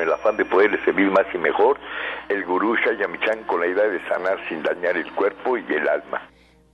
[0.00, 1.78] el afán de poderle servir más y mejor,
[2.28, 6.28] el gurú Shayamichan con la idea de sanar sin dañar el cuerpo y el alma.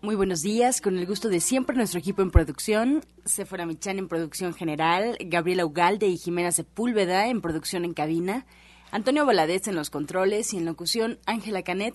[0.05, 4.09] Muy buenos días, con el gusto de siempre nuestro equipo en producción, Sephora Michan en
[4.09, 8.45] producción general, Gabriela Ugalde y Jimena Sepúlveda en producción en cabina,
[8.91, 11.95] Antonio Valadez en los controles y en locución Ángela Canet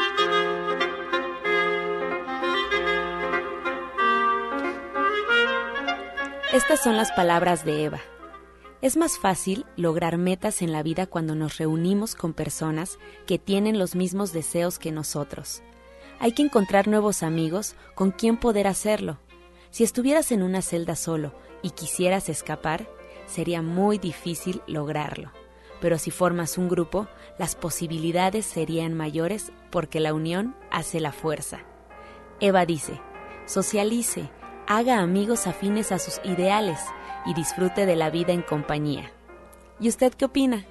[6.53, 8.01] Estas son las palabras de Eva.
[8.81, 13.79] Es más fácil lograr metas en la vida cuando nos reunimos con personas que tienen
[13.79, 15.63] los mismos deseos que nosotros.
[16.19, 19.17] Hay que encontrar nuevos amigos con quien poder hacerlo.
[19.69, 22.85] Si estuvieras en una celda solo y quisieras escapar,
[23.27, 25.31] sería muy difícil lograrlo.
[25.79, 27.07] Pero si formas un grupo,
[27.39, 31.59] las posibilidades serían mayores porque la unión hace la fuerza.
[32.41, 32.99] Eva dice,
[33.45, 34.29] socialice,
[34.67, 36.79] haga amigos afines a sus ideales
[37.25, 39.11] y disfrute de la vida en compañía.
[39.79, 40.65] ¿Y usted qué opina?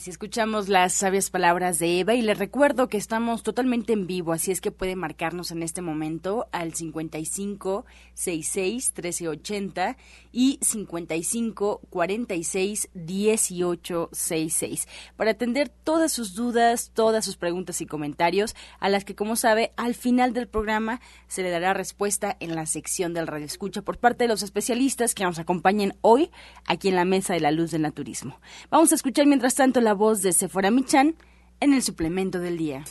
[0.00, 4.32] Así escuchamos las sabias palabras de Eva y le recuerdo que estamos totalmente en vivo,
[4.32, 7.84] así es que puede marcarnos en este momento al 55
[8.14, 9.98] 66 1380
[10.32, 18.56] y 55 46 18 66 para atender todas sus dudas, todas sus preguntas y comentarios,
[18.78, 22.64] a las que como sabe al final del programa se le dará respuesta en la
[22.64, 26.30] sección del Radio Escucha por parte de los especialistas que nos acompañen hoy
[26.64, 28.40] aquí en la mesa de la luz del naturismo.
[28.70, 31.14] Vamos a escuchar mientras tanto la voz de Sephora Michan
[31.60, 32.84] en el suplemento del día.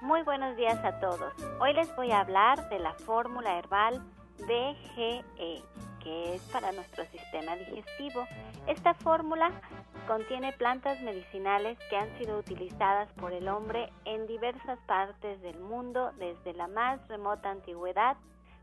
[0.00, 1.32] Muy buenos días a todos.
[1.60, 4.02] Hoy les voy a hablar de la fórmula herbal
[4.38, 5.62] DGE,
[6.02, 8.26] que es para nuestro sistema digestivo.
[8.66, 9.50] Esta fórmula
[10.06, 16.12] Contiene plantas medicinales que han sido utilizadas por el hombre en diversas partes del mundo
[16.18, 18.18] desde la más remota antigüedad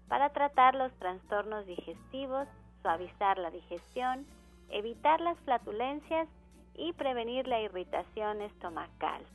[0.07, 2.47] para tratar los trastornos digestivos,
[2.83, 4.27] suavizar la digestión,
[4.69, 6.27] evitar las flatulencias
[6.75, 9.25] y prevenir la irritación estomacal.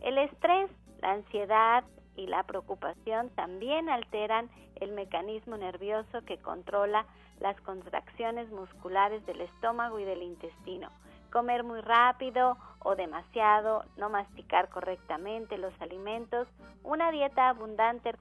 [0.00, 0.70] El estrés,
[1.02, 1.84] la ansiedad
[2.16, 7.04] y la preocupación también alteran el mecanismo nervioso que controla
[7.38, 10.88] las contracciones musculares del estómago y del intestino
[11.30, 16.48] comer muy rápido o demasiado, no masticar correctamente los alimentos,
[16.82, 18.12] una dieta abundante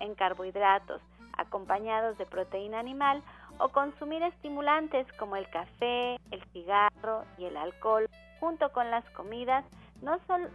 [0.00, 1.00] en carbohidratos
[1.36, 3.22] acompañados de proteína animal
[3.58, 8.08] o consumir estimulantes como el café, el cigarro y el alcohol
[8.40, 9.64] junto con las comidas
[10.02, 10.48] no son,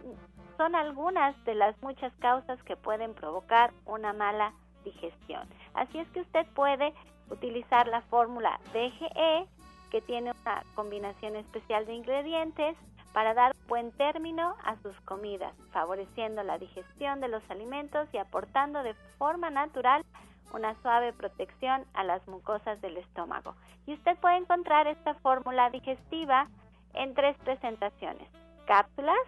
[0.56, 4.52] son algunas de las muchas causas que pueden provocar una mala
[4.84, 5.46] digestión.
[5.74, 6.94] Así es que usted puede
[7.30, 9.46] utilizar la fórmula DGE
[9.90, 12.76] que tiene una combinación especial de ingredientes
[13.12, 18.82] para dar buen término a sus comidas, favoreciendo la digestión de los alimentos y aportando
[18.82, 20.04] de forma natural
[20.52, 23.54] una suave protección a las mucosas del estómago.
[23.86, 26.48] Y usted puede encontrar esta fórmula digestiva
[26.94, 28.28] en tres presentaciones.
[28.66, 29.18] Cápsulas,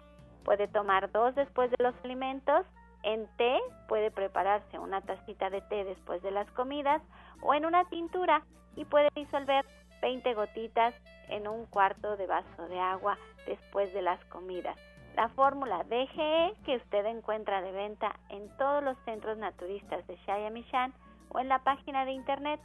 [0.43, 2.65] puede tomar dos después de los alimentos,
[3.03, 7.01] en té, puede prepararse una tacita de té después de las comidas
[7.41, 8.43] o en una tintura
[8.75, 9.65] y puede disolver
[10.03, 10.93] 20 gotitas
[11.29, 14.75] en un cuarto de vaso de agua después de las comidas.
[15.15, 20.93] La fórmula DGE que usted encuentra de venta en todos los centros naturistas de Shayamishan
[21.29, 22.59] o en la página de internet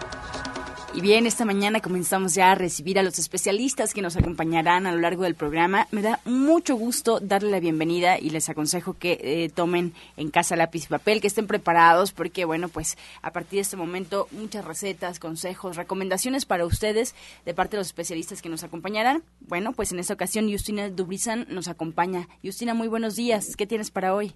[0.93, 4.91] Y bien, esta mañana comenzamos ya a recibir a los especialistas que nos acompañarán a
[4.91, 5.87] lo largo del programa.
[5.91, 10.57] Me da mucho gusto darle la bienvenida y les aconsejo que eh, tomen en casa
[10.57, 14.65] lápiz y papel, que estén preparados porque, bueno, pues a partir de este momento muchas
[14.65, 17.15] recetas, consejos, recomendaciones para ustedes
[17.45, 19.23] de parte de los especialistas que nos acompañarán.
[19.47, 22.27] Bueno, pues en esta ocasión Justina Dubrizan nos acompaña.
[22.43, 23.55] Justina, muy buenos días.
[23.55, 24.33] ¿Qué tienes para hoy?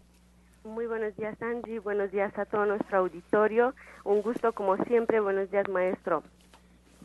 [0.64, 1.80] Muy buenos días, Angie.
[1.80, 3.76] Buenos días a todo nuestro auditorio.
[4.06, 5.20] Un gusto, como siempre.
[5.20, 6.24] Buenos días, maestro.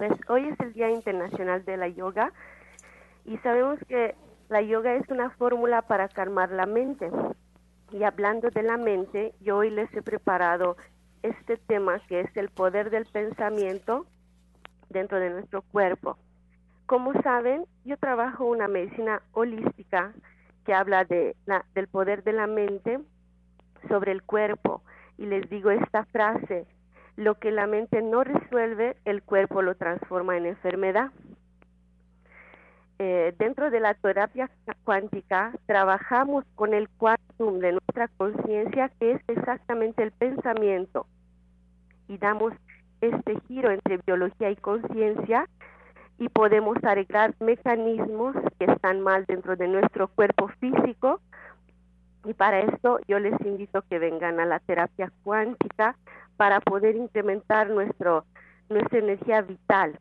[0.01, 2.33] Pues hoy es el Día Internacional de la Yoga
[3.27, 4.15] y sabemos que
[4.49, 7.11] la yoga es una fórmula para calmar la mente.
[7.93, 10.79] Y hablando de la mente, yo hoy les he preparado
[11.23, 14.07] este tema que es el poder del pensamiento
[14.89, 16.17] dentro de nuestro cuerpo.
[16.87, 20.15] Como saben, yo trabajo una medicina holística
[20.65, 23.01] que habla de la, del poder de la mente
[23.87, 24.83] sobre el cuerpo
[25.19, 26.67] y les digo esta frase,
[27.17, 31.11] lo que la mente no resuelve, el cuerpo lo transforma en enfermedad.
[32.99, 34.51] Eh, dentro de la terapia
[34.85, 41.07] cuántica trabajamos con el quantum de nuestra conciencia, que es exactamente el pensamiento,
[42.09, 42.53] y damos
[43.01, 45.49] este giro entre biología y conciencia
[46.19, 51.21] y podemos arreglar mecanismos que están mal dentro de nuestro cuerpo físico.
[52.25, 55.97] Y para esto yo les invito que vengan a la terapia cuántica
[56.37, 58.25] para poder incrementar nuestro,
[58.69, 59.99] nuestra energía vital.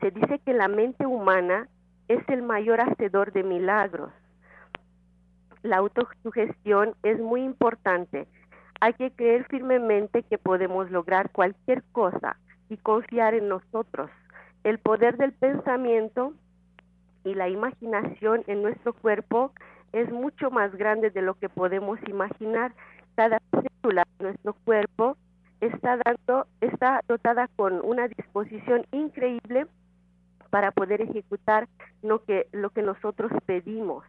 [0.00, 1.68] Se dice que la mente humana
[2.08, 4.10] es el mayor hacedor de milagros.
[5.62, 8.26] La autosugestión es muy importante.
[8.80, 12.36] Hay que creer firmemente que podemos lograr cualquier cosa
[12.68, 14.10] y confiar en nosotros.
[14.64, 16.32] El poder del pensamiento
[17.24, 19.52] y la imaginación en nuestro cuerpo
[19.92, 22.72] es mucho más grande de lo que podemos imaginar.
[23.14, 25.16] Cada célula de nuestro cuerpo
[25.60, 29.66] está dando, está dotada con una disposición increíble
[30.50, 31.68] para poder ejecutar
[32.02, 34.04] lo que, lo que nosotros pedimos.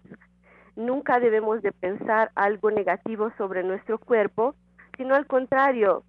[0.76, 4.56] Nunca debemos de pensar algo negativo sobre nuestro cuerpo,
[4.98, 6.04] sino al contrario.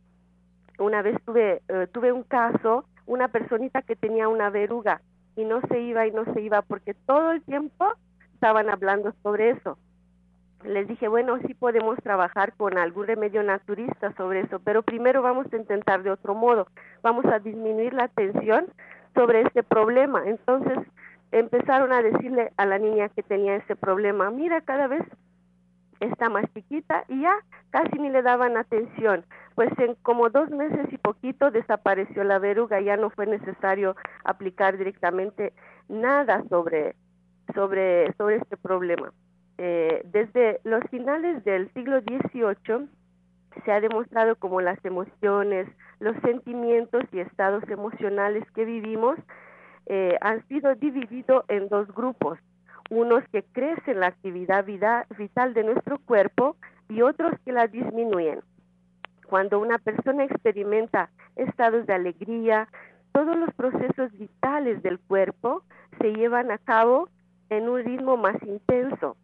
[0.79, 5.01] Una vez tuve, eh, tuve un caso, una personita que tenía una verruga
[5.37, 7.87] y no se iba y no se iba porque todo el tiempo
[8.41, 9.77] estaban hablando sobre eso
[10.65, 15.47] les dije, bueno, sí podemos trabajar con algún remedio naturista sobre eso, pero primero vamos
[15.53, 16.67] a intentar de otro modo,
[17.03, 18.67] vamos a disminuir la tensión
[19.15, 20.23] sobre este problema.
[20.27, 20.79] Entonces
[21.33, 25.03] empezaron a decirle a la niña que tenía ese problema, mira, cada vez
[26.01, 27.35] está más chiquita y ya
[27.71, 29.25] casi ni le daban atención.
[29.55, 34.77] Pues en como dos meses y poquito desapareció la verruga, ya no fue necesario aplicar
[34.77, 35.53] directamente
[35.89, 36.97] nada sobre,
[37.55, 39.13] sobre, sobre este problema.
[39.59, 42.89] Eh, desde los finales del siglo XVIII
[43.65, 45.69] se ha demostrado como las emociones,
[45.99, 49.19] los sentimientos y estados emocionales que vivimos
[49.87, 52.39] eh, han sido divididos en dos grupos,
[52.91, 56.57] unos que crecen la actividad vital de nuestro cuerpo
[56.89, 58.41] y otros que la disminuyen.
[59.27, 62.69] Cuando una persona experimenta estados de alegría,
[63.13, 65.63] todos los procesos vitales del cuerpo
[66.01, 67.09] se llevan a cabo
[67.51, 69.17] en un ritmo más intenso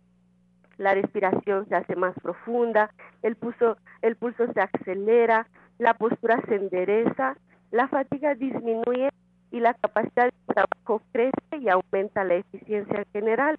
[0.78, 2.90] la respiración se hace más profunda,
[3.22, 5.46] el pulso, el pulso se acelera,
[5.78, 7.36] la postura se endereza,
[7.70, 9.10] la fatiga disminuye
[9.50, 13.58] y la capacidad de trabajo crece y aumenta la eficiencia general.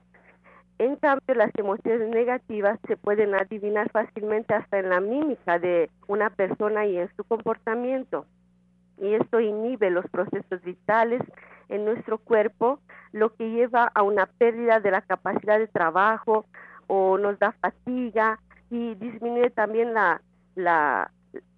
[0.79, 6.29] En cambio, las emociones negativas se pueden adivinar fácilmente hasta en la mímica de una
[6.29, 8.25] persona y en su comportamiento.
[8.99, 11.21] Y esto inhibe los procesos vitales
[11.69, 12.79] en nuestro cuerpo,
[13.11, 16.45] lo que lleva a una pérdida de la capacidad de trabajo,
[16.87, 18.39] o nos da fatiga
[18.69, 20.21] y disminuye también la,
[20.55, 21.11] la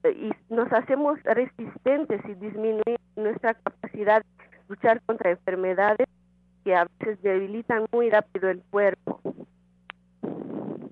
[0.03, 6.07] y nos hacemos resistentes y disminuye nuestra capacidad de luchar contra enfermedades
[6.63, 9.21] que a veces debilitan muy rápido el cuerpo.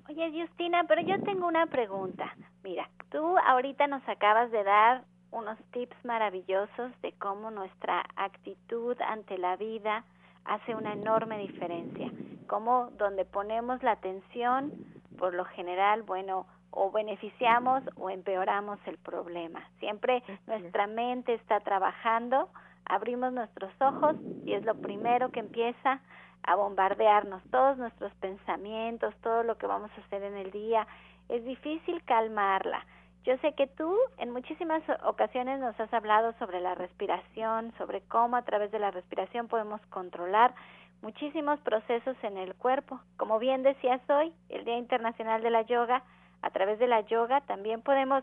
[0.08, 2.34] Oye, Justina, pero yo tengo una pregunta.
[2.64, 9.38] Mira, tú ahorita nos acabas de dar unos tips maravillosos de cómo nuestra actitud ante
[9.38, 10.04] la vida
[10.44, 12.10] hace una enorme diferencia.
[12.46, 14.72] Como donde ponemos la atención,
[15.18, 19.66] por lo general, bueno, o beneficiamos o empeoramos el problema.
[19.78, 22.48] Siempre nuestra mente está trabajando,
[22.84, 26.00] abrimos nuestros ojos y es lo primero que empieza
[26.42, 30.86] a bombardearnos todos nuestros pensamientos, todo lo que vamos a hacer en el día.
[31.28, 32.86] Es difícil calmarla.
[33.24, 38.36] Yo sé que tú en muchísimas ocasiones nos has hablado sobre la respiración, sobre cómo
[38.36, 40.54] a través de la respiración podemos controlar
[41.02, 43.00] muchísimos procesos en el cuerpo.
[43.16, 46.02] Como bien decías hoy, el Día Internacional de la Yoga,
[46.42, 48.22] a través de la yoga también podemos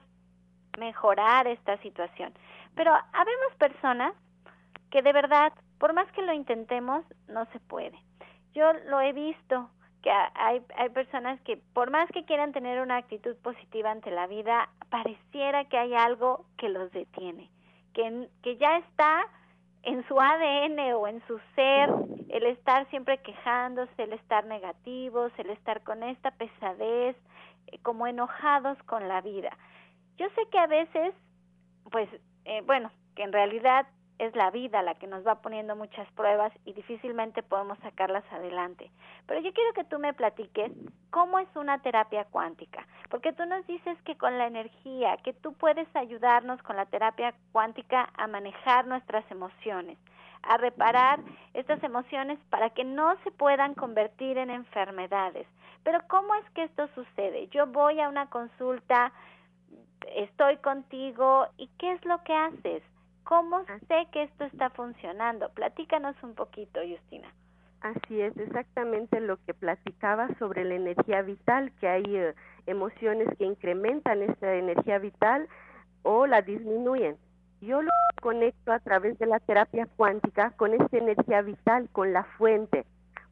[0.77, 2.33] mejorar esta situación.
[2.75, 4.13] Pero habemos personas
[4.91, 7.97] que de verdad, por más que lo intentemos, no se puede.
[8.53, 9.69] Yo lo he visto,
[10.05, 14.27] que hay, hay personas que por más que quieran tener una actitud positiva ante la
[14.27, 17.49] vida, pareciera que hay algo que los detiene,
[17.95, 19.25] que, que ya está
[19.81, 21.89] en su ADN o en su ser
[22.29, 27.15] el estar siempre quejándose, el estar negativos, el estar con esta pesadez,
[27.65, 29.57] eh, como enojados con la vida.
[30.17, 31.15] Yo sé que a veces,
[31.89, 32.07] pues,
[32.43, 36.53] eh, bueno, que en realidad es la vida la que nos va poniendo muchas pruebas
[36.65, 38.91] y difícilmente podemos sacarlas adelante.
[39.27, 40.71] Pero yo quiero que tú me platiques
[41.09, 45.53] cómo es una terapia cuántica, porque tú nos dices que con la energía, que tú
[45.53, 49.97] puedes ayudarnos con la terapia cuántica a manejar nuestras emociones,
[50.43, 51.19] a reparar
[51.53, 55.47] estas emociones para que no se puedan convertir en enfermedades.
[55.83, 57.47] Pero ¿cómo es que esto sucede?
[57.47, 59.11] Yo voy a una consulta,
[60.15, 62.83] estoy contigo y ¿qué es lo que haces?
[63.25, 65.49] ¿Cómo sé que esto está funcionando?
[65.49, 67.27] Platícanos un poquito, Justina.
[67.81, 72.35] Así es, exactamente lo que platicaba sobre la energía vital, que hay eh,
[72.67, 75.47] emociones que incrementan esta energía vital
[76.03, 77.17] o la disminuyen.
[77.61, 77.91] Yo lo
[78.21, 82.85] conecto a través de la terapia cuántica con esta energía vital, con la fuente,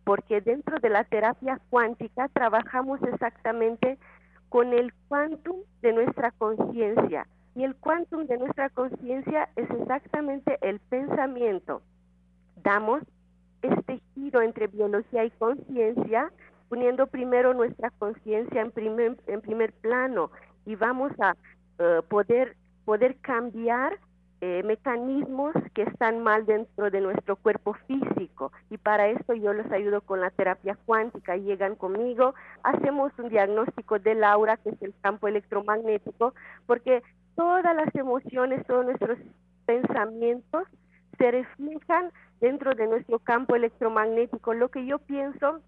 [0.04, 4.00] porque dentro de la terapia cuántica trabajamos exactamente
[4.50, 7.28] con el quantum de nuestra conciencia.
[7.56, 11.82] Y el quantum de nuestra conciencia es exactamente el pensamiento.
[12.64, 13.04] Damos
[13.62, 16.32] este giro entre biología y conciencia,
[16.70, 20.32] poniendo primero nuestra conciencia en primer, en primer plano
[20.66, 21.36] y vamos a
[21.80, 22.56] eh, poder,
[22.86, 24.00] poder cambiar
[24.42, 29.72] eh, mecanismos que están mal dentro de nuestro cuerpo físico y para esto yo les
[29.72, 32.34] ayudo con la terapia cuántica, llegan conmigo,
[32.64, 36.34] hacemos un diagnóstico del aura, que es el campo electromagnético,
[36.66, 37.04] porque
[37.36, 39.18] todas las emociones, todos nuestros
[39.66, 40.68] pensamientos
[41.18, 42.12] se reflejan
[42.42, 44.54] dentro de nuestro campo electromagnético.
[44.54, 45.62] Lo que yo pienso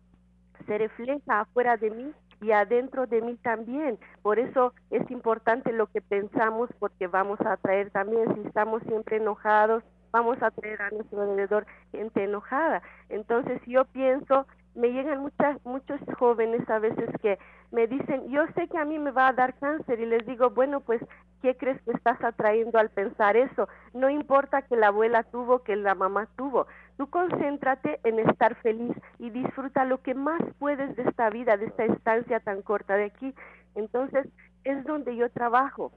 [0.66, 3.98] se refleja afuera de mí y adentro de mí también.
[4.22, 9.18] Por eso es importante lo que pensamos porque vamos a atraer también, si estamos siempre
[9.18, 12.82] enojados, vamos a traer a nuestro alrededor gente enojada.
[13.10, 17.38] Entonces yo pienso, me llegan muchas, muchos jóvenes a veces que
[17.72, 20.50] me dicen, yo sé que a mí me va a dar cáncer y les digo,
[20.50, 21.02] bueno, pues,
[21.42, 23.68] ¿qué crees que estás atrayendo al pensar eso?
[23.94, 26.68] No importa que la abuela tuvo, que la mamá tuvo,
[26.98, 31.66] Tú concéntrate en estar feliz y disfruta lo que más puedes de esta vida, de
[31.66, 33.34] esta estancia tan corta de aquí.
[33.76, 34.28] Entonces,
[34.64, 35.92] es donde yo trabajo.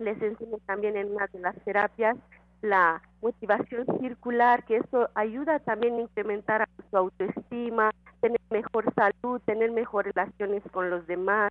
[0.00, 2.16] Les enseño también en una de las terapias
[2.62, 9.70] la motivación circular, que eso ayuda también a incrementar su autoestima, tener mejor salud, tener
[9.70, 11.50] mejores relaciones con los demás.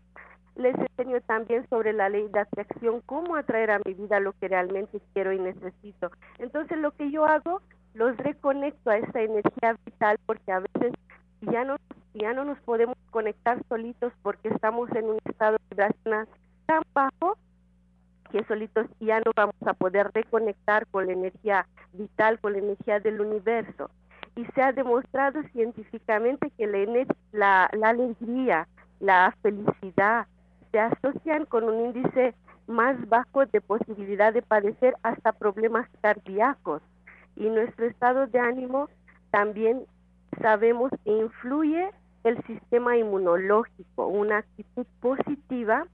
[0.55, 4.48] Les enseño también sobre la ley de atracción, cómo atraer a mi vida lo que
[4.48, 6.12] realmente quiero y necesito.
[6.38, 7.62] Entonces, lo que yo hago
[7.93, 10.93] los reconecto a esa energía vital porque a veces
[11.41, 11.77] ya no,
[12.13, 16.27] ya no nos podemos conectar solitos porque estamos en un estado vibracional
[16.65, 17.38] tan bajo
[18.33, 22.99] que solitos ya no vamos a poder reconectar con la energía vital, con la energía
[22.99, 23.91] del universo.
[24.35, 28.67] Y se ha demostrado científicamente que la, la, la alegría,
[28.99, 30.25] la felicidad
[30.71, 32.33] se asocian con un índice
[32.65, 36.81] más bajo de posibilidad de padecer hasta problemas cardíacos
[37.35, 38.89] y nuestro estado de ánimo
[39.29, 39.85] también
[40.41, 41.91] sabemos que influye
[42.23, 44.07] el sistema inmunológico.
[44.07, 45.85] Una actitud positiva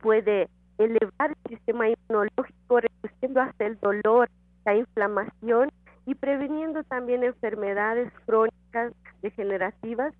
[0.00, 0.48] puede
[0.84, 4.28] elevar el sistema inmunológico, reduciendo hasta el dolor,
[4.64, 5.70] la inflamación
[6.06, 10.14] y preveniendo también enfermedades crónicas degenerativas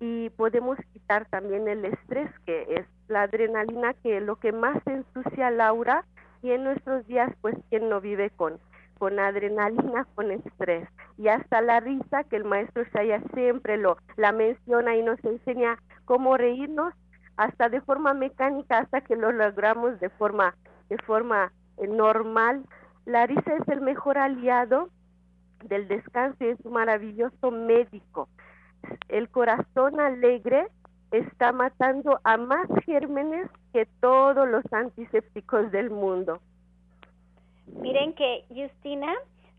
[0.00, 5.50] y podemos quitar también el estrés que es la adrenalina que lo que más ensucia
[5.50, 6.04] la aura
[6.42, 8.58] y en nuestros días pues quien no vive con
[8.98, 10.88] con adrenalina, con estrés.
[11.18, 15.78] Y hasta la risa, que el maestro Shaya siempre lo la menciona y nos enseña
[16.04, 16.94] cómo reírnos,
[17.36, 20.54] hasta de forma mecánica, hasta que lo logramos de forma,
[20.88, 22.64] de forma eh, normal.
[23.04, 24.88] La risa es el mejor aliado
[25.64, 28.28] del descanso y es un maravilloso médico.
[29.08, 30.68] El corazón alegre
[31.10, 36.40] está matando a más gérmenes que todos los antisépticos del mundo.
[37.66, 39.12] Miren que Justina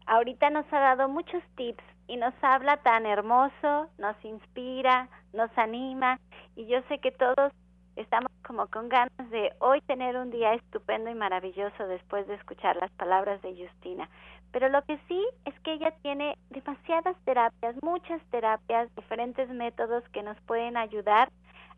[0.06, 6.20] ahorita nos ha dado muchos tips y nos habla tan hermoso, nos inspira, nos anima
[6.56, 7.52] y yo sé que todos
[7.98, 12.78] estamos como con ganas de hoy tener un día estupendo y maravilloso después de escuchar
[12.78, 14.10] las palabras de Justina.
[14.52, 20.24] Pero lo que sí es que ella tiene demasiadas terapias, muchas terapias, diferentes métodos que
[20.24, 21.30] nos pueden ayudar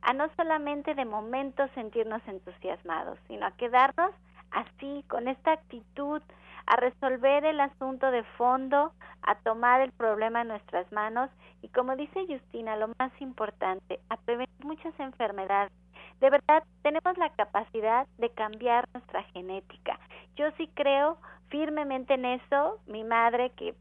[0.02, 4.12] a no solamente de momento sentirnos entusiasmados, sino a quedarnos
[4.52, 6.22] así, con esta actitud,
[6.66, 11.30] a resolver el asunto de fondo, a tomar el problema en nuestras manos
[11.62, 15.72] y como dice Justina, lo más importante, a prevenir muchas enfermedades.
[16.20, 20.00] De verdad, tenemos la capacidad de cambiar nuestra genética.
[20.36, 21.18] Yo sí creo
[21.50, 22.80] firmemente en eso.
[22.88, 23.76] Mi madre, que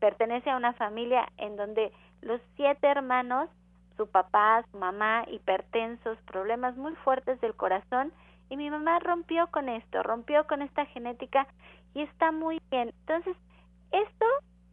[0.00, 3.48] pertenece a una familia en donde los siete hermanos,
[3.96, 8.12] su papá, su mamá, hipertensos, problemas muy fuertes del corazón,
[8.48, 11.46] y mi mamá rompió con esto, rompió con esta genética
[11.94, 12.92] y está muy bien.
[13.00, 13.36] Entonces,
[13.90, 14.26] esto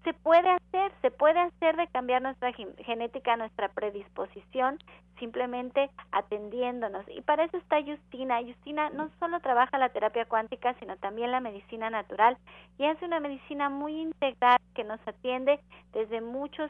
[0.04, 4.80] se puede hacer, se puede hacer de cambiar nuestra genética, nuestra predisposición,
[5.18, 7.06] simplemente atendiéndonos.
[7.08, 8.42] Y para eso está Justina.
[8.42, 12.38] Justina no solo trabaja la terapia cuántica, sino también la medicina natural
[12.78, 15.60] y hace una medicina muy integral que nos atiende
[15.94, 16.70] desde muchos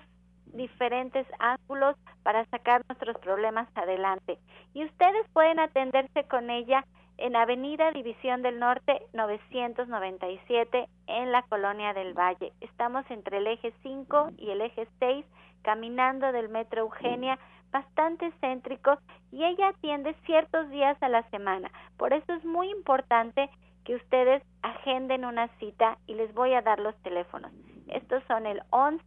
[0.54, 4.38] diferentes ángulos para sacar nuestros problemas adelante.
[4.74, 6.86] Y ustedes pueden atenderse con ella
[7.17, 12.53] en Avenida División del Norte 997 en la Colonia del Valle.
[12.62, 15.25] Estamos entre el eje 5 y el eje 6,
[15.62, 17.39] caminando del Metro Eugenia,
[17.72, 18.98] bastante céntrico
[19.32, 21.72] y ella atiende ciertos días a la semana.
[21.98, 23.50] Por eso es muy importante
[23.84, 27.51] que ustedes agenden una cita y les voy a dar los teléfonos.
[27.88, 29.03] Estos son el 11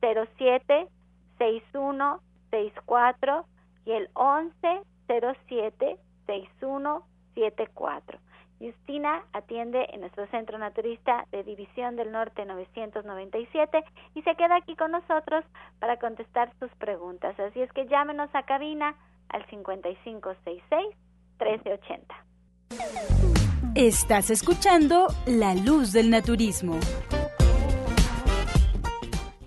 [0.00, 0.88] 07
[1.38, 3.46] 61 64
[3.84, 7.04] y el 11 07 61
[7.36, 8.18] 74.
[8.58, 14.74] Justina atiende en nuestro centro naturista de División del Norte 997 y se queda aquí
[14.76, 15.44] con nosotros
[15.78, 17.38] para contestar sus preguntas.
[17.38, 18.96] Así es que llámenos a cabina
[19.28, 22.00] al 5566-1380.
[23.74, 26.80] Estás escuchando La Luz del Naturismo.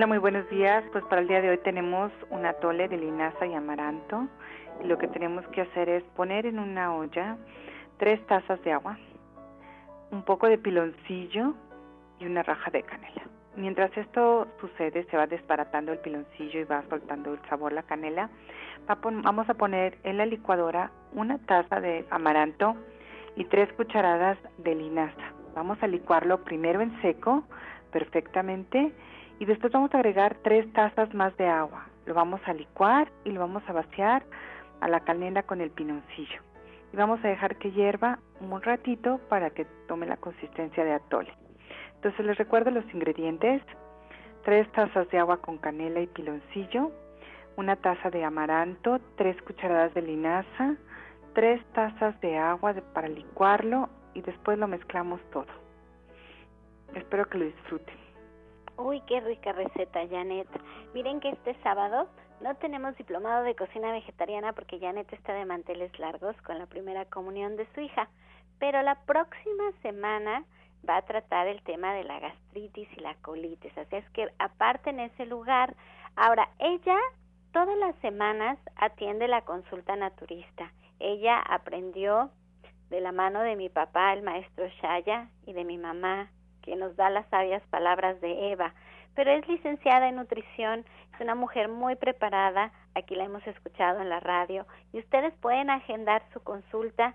[0.00, 0.82] Hola, muy buenos días.
[0.92, 4.28] Pues para el día de hoy tenemos un atole de linaza y amaranto.
[4.82, 7.36] Y lo que tenemos que hacer es poner en una olla
[7.98, 8.96] tres tazas de agua,
[10.10, 11.52] un poco de piloncillo
[12.18, 13.24] y una raja de canela.
[13.56, 18.30] Mientras esto sucede, se va desbaratando el piloncillo y va soltando el sabor la canela.
[18.88, 22.74] Vamos a poner en la licuadora una taza de amaranto
[23.36, 25.34] y tres cucharadas de linaza.
[25.54, 27.44] Vamos a licuarlo primero en seco
[27.92, 28.94] perfectamente
[29.40, 31.86] y después vamos a agregar tres tazas más de agua.
[32.04, 34.22] Lo vamos a licuar y lo vamos a vaciar
[34.80, 36.42] a la canela con el pinoncillo.
[36.92, 41.32] Y vamos a dejar que hierva un ratito para que tome la consistencia de atole.
[41.94, 43.62] Entonces les recuerdo los ingredientes.
[44.44, 46.92] Tres tazas de agua con canela y piloncillo,
[47.56, 50.76] una taza de amaranto, tres cucharadas de linaza,
[51.34, 55.46] tres tazas de agua para licuarlo y después lo mezclamos todo.
[56.94, 57.99] Espero que lo disfruten.
[58.82, 60.48] Uy, qué rica receta, Janet.
[60.94, 62.08] Miren que este sábado
[62.40, 67.04] No tenemos diplomado de cocina vegetariana porque Janet está de manteles largos con la primera
[67.04, 68.08] comunión de su hija,
[68.58, 70.44] pero la próxima semana
[70.88, 74.88] va a tratar el tema de la gastritis y la colitis, así es que aparte
[74.88, 75.76] en ese lugar.
[76.16, 76.96] Ahora, ella
[77.52, 80.72] todas las semanas atiende la consulta naturista.
[80.98, 82.30] Ella aprendió
[82.88, 86.30] de la mano de mi papá, el maestro Shaya, y de mi mamá,
[86.62, 88.74] que nos da las sabias palabras de Eva
[89.14, 94.08] pero es licenciada en nutrición, es una mujer muy preparada, aquí la hemos escuchado en
[94.08, 97.14] la radio, y ustedes pueden agendar su consulta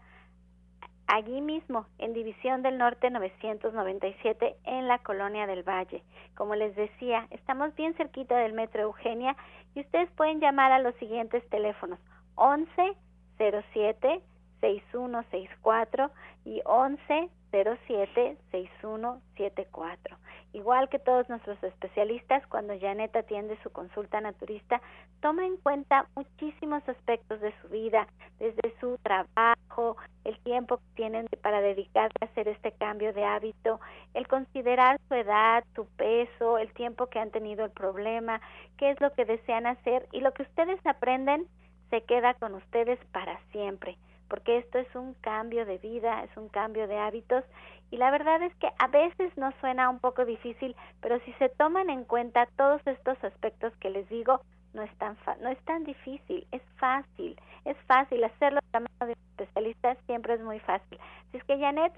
[1.07, 6.03] allí mismo, en División del Norte 997, en la Colonia del Valle.
[6.35, 9.35] Como les decía, estamos bien cerquita del Metro Eugenia
[9.75, 11.99] y ustedes pueden llamar a los siguientes teléfonos
[12.35, 12.95] 11
[13.37, 14.21] 07
[14.61, 16.11] 6164
[16.45, 17.29] y 11
[17.63, 20.17] 07 6174.
[20.53, 24.81] Igual que todos nuestros especialistas, cuando Janet atiende su consulta naturista,
[25.21, 28.07] toma en cuenta muchísimos aspectos de su vida,
[28.39, 33.79] desde su trabajo, el tiempo que tienen para dedicarse a hacer este cambio de hábito,
[34.13, 38.41] el considerar su edad, su peso, el tiempo que han tenido el problema,
[38.77, 41.47] qué es lo que desean hacer y lo que ustedes aprenden
[41.89, 43.97] se queda con ustedes para siempre
[44.29, 47.43] porque esto es un cambio de vida, es un cambio de hábitos
[47.91, 51.49] y la verdad es que a veces nos suena un poco difícil, pero si se
[51.49, 54.41] toman en cuenta todos estos aspectos que les digo,
[54.73, 59.05] no es tan no es tan difícil, es fácil, es fácil hacerlo de la mano
[59.07, 60.99] de especialistas, siempre es muy fácil.
[61.29, 61.93] Así es que Janet,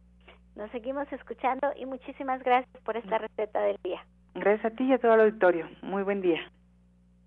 [0.55, 4.03] nos seguimos escuchando y muchísimas gracias por esta receta del día.
[4.35, 5.67] Gracias a ti y a todo el auditorio.
[5.81, 6.39] Muy buen día.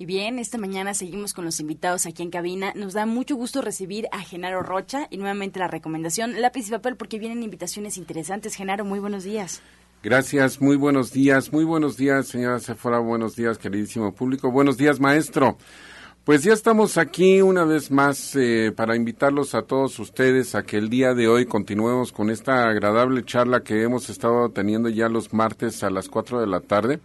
[0.00, 2.72] Y bien, esta mañana seguimos con los invitados aquí en cabina.
[2.76, 6.96] Nos da mucho gusto recibir a Genaro Rocha y nuevamente la recomendación lápiz y papel
[6.96, 8.54] porque vienen invitaciones interesantes.
[8.54, 9.60] Genaro, muy buenos días.
[10.04, 15.00] Gracias, muy buenos días, muy buenos días, señora Sephora, buenos días, queridísimo público, buenos días,
[15.00, 15.58] maestro.
[16.22, 20.76] Pues ya estamos aquí una vez más eh, para invitarlos a todos ustedes a que
[20.76, 25.32] el día de hoy continuemos con esta agradable charla que hemos estado teniendo ya los
[25.32, 27.00] martes a las 4 de la tarde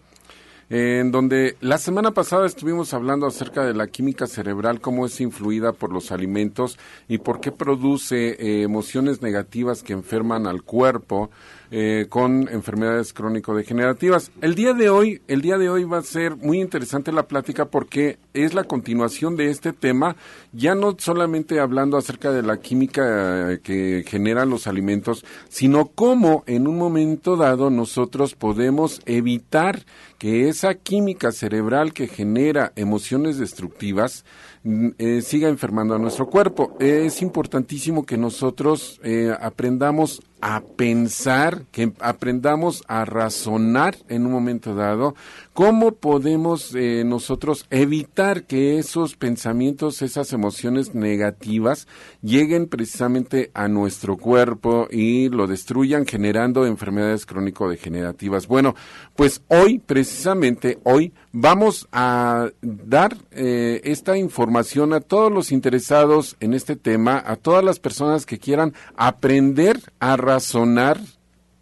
[0.69, 5.73] en donde la semana pasada estuvimos hablando acerca de la química cerebral, cómo es influida
[5.73, 11.29] por los alimentos y por qué produce eh, emociones negativas que enferman al cuerpo
[11.75, 14.29] eh, con enfermedades crónico-degenerativas.
[14.41, 17.65] El día de hoy, el día de hoy va a ser muy interesante la plática
[17.65, 20.15] porque es la continuación de este tema,
[20.51, 26.43] ya no solamente hablando acerca de la química eh, que generan los alimentos, sino cómo
[26.45, 29.83] en un momento dado nosotros podemos evitar
[30.19, 34.25] que esa química cerebral que genera emociones destructivas
[34.61, 36.77] mm, eh, siga enfermando a nuestro cuerpo.
[36.79, 39.01] Es importantísimo que nosotros
[39.39, 45.15] aprendamos a pensar, que aprendamos a razonar en un momento dado,
[45.53, 51.87] cómo podemos eh, nosotros evitar que esos pensamientos, esas emociones negativas
[52.21, 58.45] lleguen precisamente a nuestro cuerpo y lo destruyan generando enfermedades crónico-degenerativas.
[58.45, 58.75] Bueno,
[59.15, 66.53] pues hoy, precisamente hoy, vamos a dar eh, esta información a todos los interesados en
[66.53, 71.01] este tema, a todas las personas que quieran aprender a razonar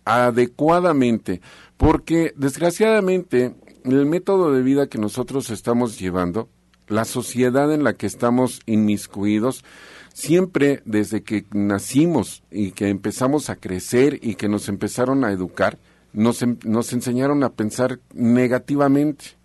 [0.03, 1.41] adecuadamente,
[1.77, 3.55] porque desgraciadamente
[3.85, 6.49] el método de vida que nosotros estamos llevando,
[6.87, 9.63] la sociedad en la que estamos inmiscuidos,
[10.13, 15.77] siempre desde que nacimos y que empezamos a crecer y que nos empezaron a educar,
[16.11, 19.40] nos, em, nos enseñaron a pensar negativamente.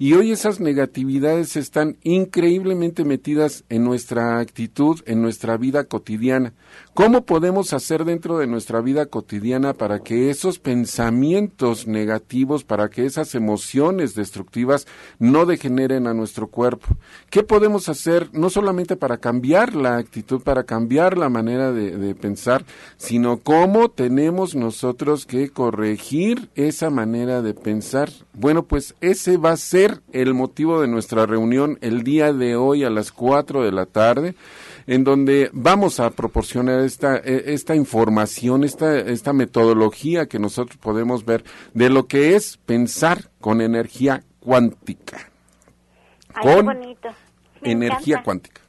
[0.00, 6.54] Y hoy esas negatividades están increíblemente metidas en nuestra actitud, en nuestra vida cotidiana.
[6.98, 13.06] ¿Cómo podemos hacer dentro de nuestra vida cotidiana para que esos pensamientos negativos, para que
[13.06, 14.88] esas emociones destructivas
[15.20, 16.88] no degeneren a nuestro cuerpo?
[17.30, 22.64] ¿Qué podemos hacer no solamente para cambiar la actitud, para cambiar la manera de, pensar,
[22.96, 28.10] sino cómo tenemos nosotros que corregir esa manera de pensar?
[28.32, 32.82] Bueno, pues ese va a ser el motivo de nuestra reunión el día de hoy
[32.82, 34.34] a las 4 de la tarde,
[34.88, 41.26] en donde vamos a proporcionar esta, e, esta información, esta, esta metodología que nosotros podemos
[41.26, 45.30] ver de lo que es pensar con energía cuántica.
[46.40, 46.96] con
[47.62, 48.62] energía cuántica.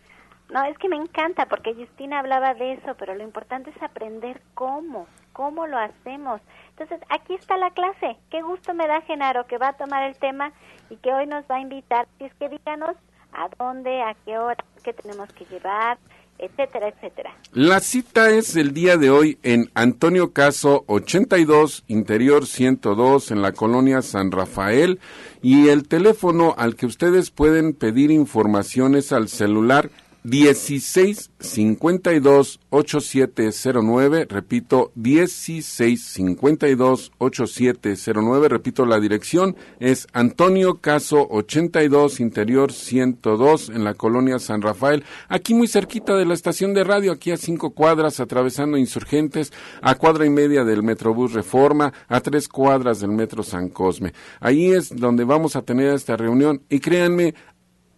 [0.50, 4.42] No, es que me encanta porque Justina hablaba de eso, pero lo importante es aprender
[4.56, 6.42] cómo, cómo lo hacemos.
[6.72, 8.18] Entonces, aquí está la clase.
[8.30, 10.52] Qué gusto me da Genaro que va a tomar el tema
[10.90, 12.08] y que hoy nos va a invitar.
[12.18, 12.98] Si es que díganos
[13.34, 15.98] a dónde, a qué hora, qué tenemos que llevar,
[16.40, 17.36] etcétera, etcétera.
[17.52, 23.52] La cita es el día de hoy en Antonio Caso 82, Interior 102, en la
[23.52, 25.00] colonia San Rafael.
[25.42, 29.90] Y el teléfono al que ustedes pueden pedir informaciones al celular
[30.24, 42.74] 16 52 8709, repito, 16 52 8709, repito, la dirección es Antonio Caso 82, Interior
[42.74, 47.32] 102, en la colonia San Rafael, aquí muy cerquita de la estación de radio, aquí
[47.32, 53.00] a cinco cuadras, atravesando insurgentes, a cuadra y media del Metrobús Reforma, a tres cuadras
[53.00, 54.14] del Metro San Cosme.
[54.42, 57.36] Ahí es donde vamos a tener esta reunión y créanme,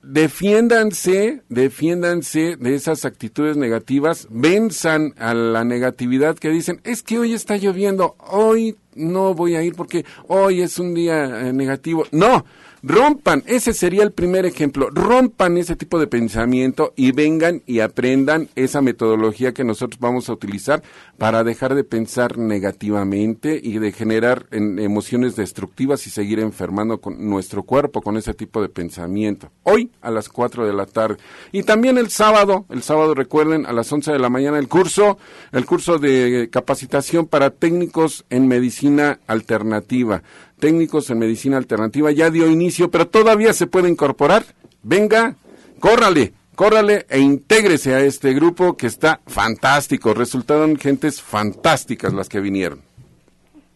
[0.04, 7.34] defiéndanse, defiéndanse de esas actitudes negativas, venzan a la negatividad que dicen, es que hoy
[7.34, 12.06] está lloviendo, hoy no voy a ir porque hoy es un día eh, negativo.
[12.12, 12.46] No,
[12.84, 18.50] Rompan, ese sería el primer ejemplo, rompan ese tipo de pensamiento y vengan y aprendan
[18.56, 20.82] esa metodología que nosotros vamos a utilizar
[21.20, 27.62] para dejar de pensar negativamente y de generar emociones destructivas y seguir enfermando con nuestro
[27.62, 29.52] cuerpo con ese tipo de pensamiento.
[29.62, 31.18] Hoy a las 4 de la tarde.
[31.52, 35.20] Y también el sábado, el sábado recuerden a las 11 de la mañana el curso,
[35.52, 40.24] el curso de capacitación para técnicos en medicina alternativa
[40.62, 44.44] técnicos en medicina alternativa ya dio inicio, pero todavía se puede incorporar.
[44.84, 45.36] Venga,
[45.82, 50.14] córrale, córrale e intégrese a este grupo que está fantástico.
[50.14, 52.82] Resultaron gentes fantásticas las que vinieron.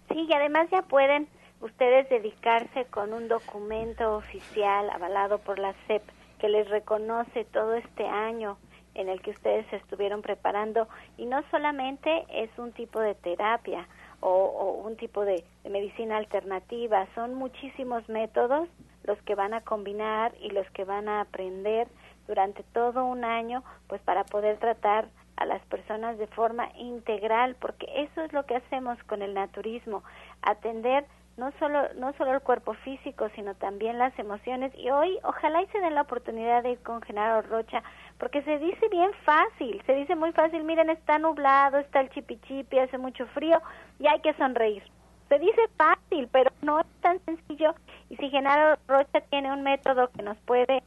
[0.08, 1.28] Sí, y además ya pueden
[1.60, 6.04] ustedes dedicarse con un documento oficial avalado por la CEP
[6.40, 8.58] que les reconoce todo este año
[8.94, 13.88] en el que ustedes se estuvieron preparando y no solamente es un tipo de terapia,
[14.20, 17.08] o, un tipo de, medicina alternativa.
[17.16, 18.70] Son muchísimos métodos
[19.04, 21.88] los que van a combinar y los que van a aprender
[22.28, 27.88] durante todo un año, pues para poder tratar a las personas de forma integral, porque
[27.96, 30.04] eso es lo que hacemos con el naturismo,
[30.42, 31.06] atender
[31.38, 34.72] no solo no solo el cuerpo físico, sino también las emociones.
[34.78, 37.84] Y hoy, ojalá y se den la oportunidad de ir con Genaro Rocha
[38.18, 42.80] porque se dice bien fácil, se dice muy fácil, miren, está nublado, está el chipichipi,
[42.80, 43.62] hace mucho frío
[44.00, 44.84] y hay que sonreír.
[45.28, 47.76] Se dice fácil, pero no es tan sencillo
[48.10, 50.84] y si Genaro Rocha tiene un método que nos puede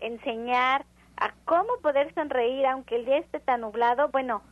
[0.00, 0.84] enseñar
[1.16, 4.42] a cómo poder sonreír aunque el día esté tan nublado, bueno,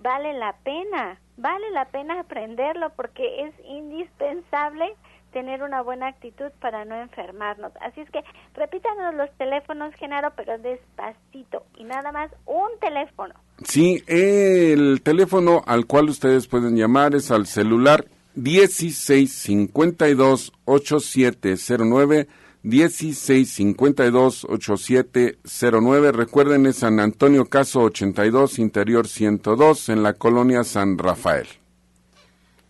[0.00, 4.94] vale la pena, vale la pena aprenderlo porque es indispensable
[5.32, 7.72] tener una buena actitud para no enfermarnos.
[7.80, 8.22] Así es que
[8.54, 13.34] repítanos los teléfonos, Genaro, pero despacito y nada más un teléfono.
[13.64, 18.04] Sí, el teléfono al cual ustedes pueden llamar es al celular
[18.36, 22.28] 1652 8709
[22.64, 26.12] 1652 8709.
[26.12, 31.46] Recuerden, es San Antonio Caso 82, Interior 102, en la colonia San Rafael.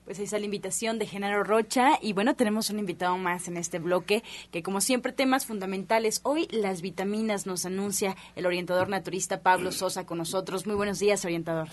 [0.05, 3.57] Pues ahí está la invitación de Genaro Rocha y bueno, tenemos un invitado más en
[3.57, 6.21] este bloque que como siempre temas fundamentales.
[6.25, 10.67] Hoy las vitaminas nos anuncia el orientador naturista Pablo Sosa con nosotros.
[10.67, 11.69] Muy buenos días, orientador.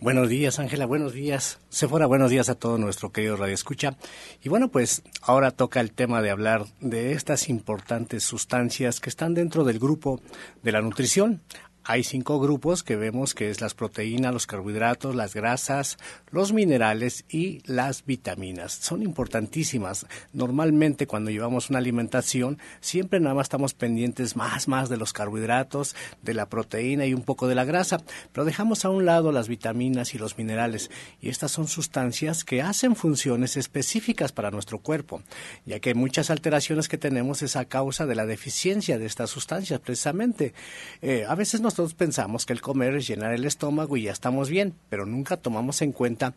[0.00, 0.86] Buenos días, Ángela.
[0.86, 1.60] Buenos días.
[1.68, 3.96] Sephora, buenos días a todo nuestro querido Radio Escucha.
[4.42, 9.34] Y bueno, pues ahora toca el tema de hablar de estas importantes sustancias que están
[9.34, 10.20] dentro del grupo
[10.64, 11.42] de la nutrición
[11.90, 15.96] hay cinco grupos que vemos que es las proteínas, los carbohidratos, las grasas,
[16.30, 18.74] los minerales y las vitaminas.
[18.74, 20.04] Son importantísimas.
[20.34, 25.96] Normalmente cuando llevamos una alimentación siempre nada más estamos pendientes más, más de los carbohidratos,
[26.20, 29.48] de la proteína y un poco de la grasa, pero dejamos a un lado las
[29.48, 30.90] vitaminas y los minerales.
[31.22, 35.22] Y estas son sustancias que hacen funciones específicas para nuestro cuerpo,
[35.64, 39.80] ya que muchas alteraciones que tenemos es a causa de la deficiencia de estas sustancias
[39.80, 40.52] precisamente.
[41.00, 44.10] Eh, a veces nos nosotros pensamos que el comer es llenar el estómago y ya
[44.10, 46.34] estamos bien, pero nunca tomamos en cuenta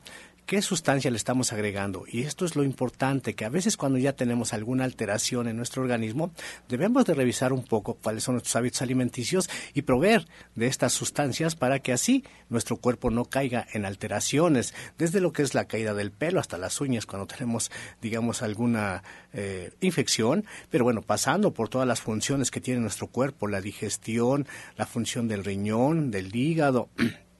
[0.51, 2.03] qué sustancia le estamos agregando.
[2.11, 5.81] Y esto es lo importante, que a veces cuando ya tenemos alguna alteración en nuestro
[5.81, 6.33] organismo,
[6.67, 11.55] debemos de revisar un poco cuáles son nuestros hábitos alimenticios y proveer de estas sustancias
[11.55, 15.93] para que así nuestro cuerpo no caiga en alteraciones, desde lo que es la caída
[15.93, 21.69] del pelo hasta las uñas cuando tenemos, digamos, alguna eh, infección, pero bueno, pasando por
[21.69, 26.89] todas las funciones que tiene nuestro cuerpo, la digestión, la función del riñón, del hígado,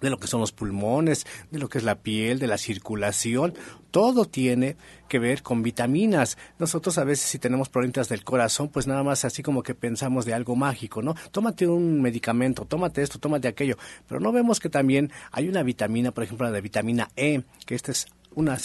[0.00, 3.54] de lo que son los pulmones, de lo que es la piel, de la circulación,
[3.90, 4.76] todo tiene
[5.08, 6.36] que ver con vitaminas.
[6.58, 10.24] Nosotros a veces si tenemos problemas del corazón, pues nada más así como que pensamos
[10.24, 11.14] de algo mágico, ¿no?
[11.30, 16.12] Tómate un medicamento, tómate esto, tómate aquello, pero no vemos que también hay una vitamina,
[16.12, 18.58] por ejemplo la de vitamina E, que esta es una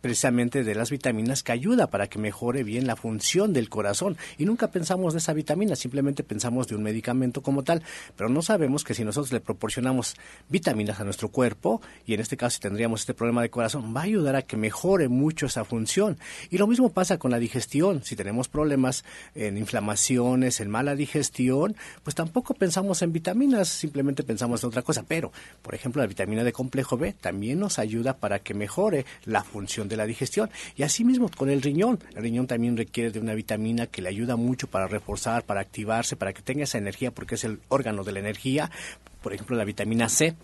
[0.00, 4.16] precisamente de las vitaminas que ayuda para que mejore bien la función del corazón.
[4.38, 7.82] Y nunca pensamos de esa vitamina, simplemente pensamos de un medicamento como tal,
[8.16, 10.16] pero no sabemos que si nosotros le proporcionamos
[10.48, 14.00] vitaminas a nuestro cuerpo, y en este caso si tendríamos este problema de corazón, va
[14.00, 16.18] a ayudar a que mejore mucho esa función.
[16.50, 18.02] Y lo mismo pasa con la digestión.
[18.04, 19.04] Si tenemos problemas
[19.34, 25.04] en inflamaciones, en mala digestión, pues tampoco pensamos en vitaminas, simplemente pensamos en otra cosa.
[25.06, 25.32] Pero,
[25.62, 29.85] por ejemplo, la vitamina de complejo B también nos ayuda para que mejore la función
[29.88, 30.50] de la digestión.
[30.76, 31.98] Y asimismo con el riñón.
[32.14, 36.16] El riñón también requiere de una vitamina que le ayuda mucho para reforzar, para activarse,
[36.16, 38.70] para que tenga esa energía, porque es el órgano de la energía.
[39.22, 40.34] Por ejemplo, la vitamina C.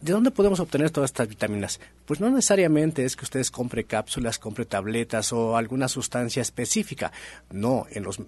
[0.00, 1.78] ¿De dónde podemos obtener todas estas vitaminas?
[2.06, 7.12] Pues no necesariamente es que ustedes compre cápsulas, compre tabletas o alguna sustancia específica.
[7.50, 8.18] No, en los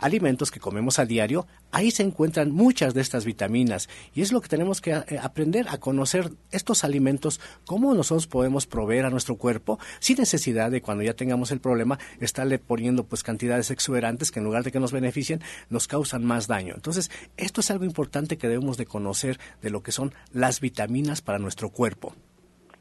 [0.00, 4.40] alimentos que comemos a diario, ahí se encuentran muchas de estas vitaminas y es lo
[4.40, 9.36] que tenemos que eh, aprender a conocer estos alimentos, cómo nosotros podemos proveer a nuestro
[9.36, 14.40] cuerpo sin necesidad de cuando ya tengamos el problema estarle poniendo pues cantidades exuberantes que
[14.40, 16.74] en lugar de que nos beneficien nos causan más daño.
[16.74, 21.22] Entonces, esto es algo importante que debemos de conocer de lo que son las vitaminas
[21.22, 22.14] para nuestro cuerpo.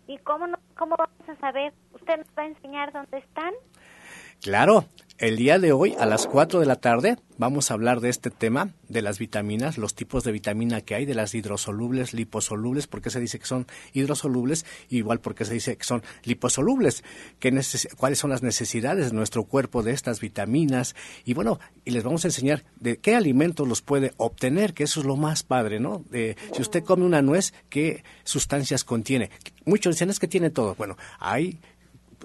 [0.08, 1.73] ¿Y cómo, cómo vamos a saber?
[1.93, 3.53] ¿Usted nos va a enseñar dónde están?
[4.41, 4.86] Claro,
[5.19, 8.29] el día de hoy a las 4 de la tarde vamos a hablar de este
[8.29, 13.10] tema, de las vitaminas, los tipos de vitamina que hay, de las hidrosolubles, liposolubles, porque
[13.10, 17.03] se dice que son hidrosolubles, igual porque se dice que son liposolubles,
[17.97, 22.23] cuáles son las necesidades de nuestro cuerpo de estas vitaminas y bueno, y les vamos
[22.23, 26.05] a enseñar de qué alimentos los puede obtener, que eso es lo más padre, ¿no?
[26.12, 29.32] si usted come una nuez, ¿qué sustancias contiene?
[29.65, 30.75] Muchos dicen es que tiene todo.
[30.75, 31.60] Bueno, hay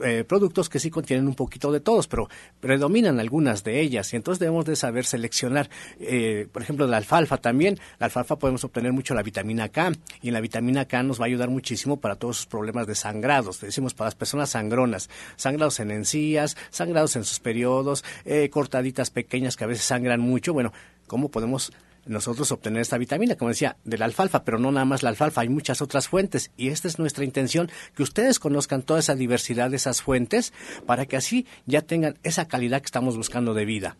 [0.03, 2.29] eh, productos que sí contienen un poquito de todos, pero
[2.61, 7.37] predominan algunas de ellas y entonces debemos de saber seleccionar, eh, por ejemplo, la alfalfa
[7.39, 7.79] también.
[7.99, 11.25] La alfalfa podemos obtener mucho la vitamina K y en la vitamina K nos va
[11.25, 15.81] a ayudar muchísimo para todos sus problemas de sangrados, decimos para las personas sangronas, sangrados
[15.81, 20.53] en encías, sangrados en sus periodos, eh, cortaditas pequeñas que a veces sangran mucho.
[20.53, 20.73] Bueno,
[21.07, 21.73] ¿cómo podemos
[22.07, 25.41] nosotros obtener esta vitamina, como decía, de la alfalfa, pero no nada más la alfalfa,
[25.41, 29.71] hay muchas otras fuentes y esta es nuestra intención, que ustedes conozcan toda esa diversidad
[29.71, 30.53] de esas fuentes
[30.87, 33.97] para que así ya tengan esa calidad que estamos buscando de vida.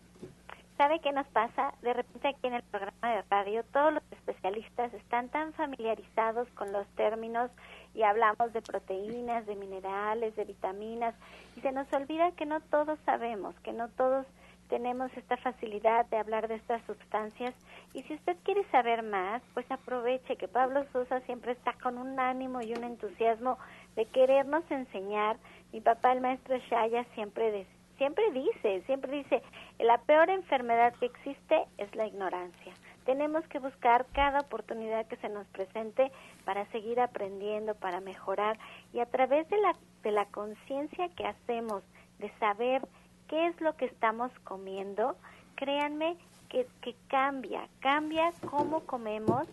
[0.77, 1.73] ¿Sabe qué nos pasa?
[1.81, 6.73] De repente aquí en el programa de radio todos los especialistas están tan familiarizados con
[6.73, 7.49] los términos
[7.93, 11.15] y hablamos de proteínas, de minerales, de vitaminas
[11.55, 14.25] y se nos olvida que no todos sabemos, que no todos
[14.69, 17.53] tenemos esta facilidad de hablar de estas sustancias
[17.93, 22.19] y si usted quiere saber más, pues aproveche que Pablo Sosa siempre está con un
[22.19, 23.57] ánimo y un entusiasmo
[23.95, 25.37] de querernos enseñar.
[25.71, 27.65] Mi papá, el maestro Shaya, siempre,
[27.97, 29.41] siempre dice, siempre dice,
[29.79, 32.73] la peor enfermedad que existe es la ignorancia.
[33.05, 36.11] Tenemos que buscar cada oportunidad que se nos presente
[36.43, 38.57] para seguir aprendiendo, para mejorar
[38.93, 39.73] y a través de la,
[40.03, 41.83] de la conciencia que hacemos
[42.19, 42.81] de saber
[43.27, 45.15] qué es lo que estamos comiendo,
[45.55, 46.17] créanme
[46.49, 49.47] que, que cambia, cambia cómo comemos,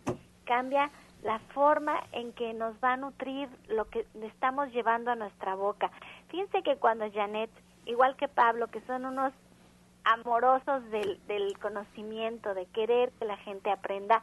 [0.44, 0.90] cambia
[1.22, 5.90] la forma en que nos va a nutrir lo que estamos llevando a nuestra boca.
[6.28, 7.50] Fíjense que cuando Janet,
[7.87, 9.32] igual que Pablo, que son unos
[10.04, 14.22] amorosos del, del conocimiento, de querer que la gente aprenda,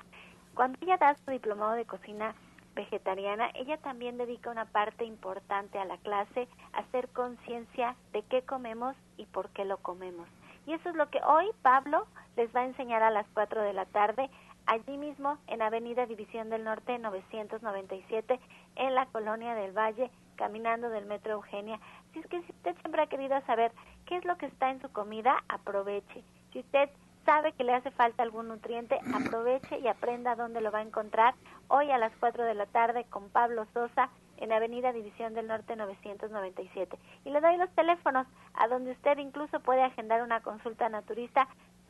[0.54, 2.36] cuando ella da su diplomado de cocina
[2.80, 8.42] vegetariana, ella también dedica una parte importante a la clase a hacer conciencia de qué
[8.44, 10.30] comemos y por qué lo comemos.
[10.66, 13.74] Y eso es lo que hoy Pablo les va a enseñar a las 4 de
[13.74, 14.30] la tarde,
[14.66, 18.40] allí mismo en Avenida División del Norte 997,
[18.76, 21.82] en la Colonia del Valle, caminando del Metro Eugenia.
[22.14, 23.74] Si es que si usted siempre ha querido saber
[24.06, 26.24] qué es lo que está en su comida, aproveche.
[26.54, 26.90] Si usted
[27.30, 31.36] sabe que le hace falta algún nutriente, aproveche y aprenda dónde lo va a encontrar
[31.68, 35.76] hoy a las 4 de la tarde con Pablo Sosa en Avenida División del Norte
[35.76, 36.98] 997.
[37.26, 41.48] Y le doy los teléfonos a donde usted incluso puede agendar una consulta naturista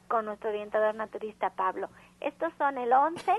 [0.10, 1.88] con nuestro orientador naturista Pablo.
[2.20, 3.32] Estos son el 11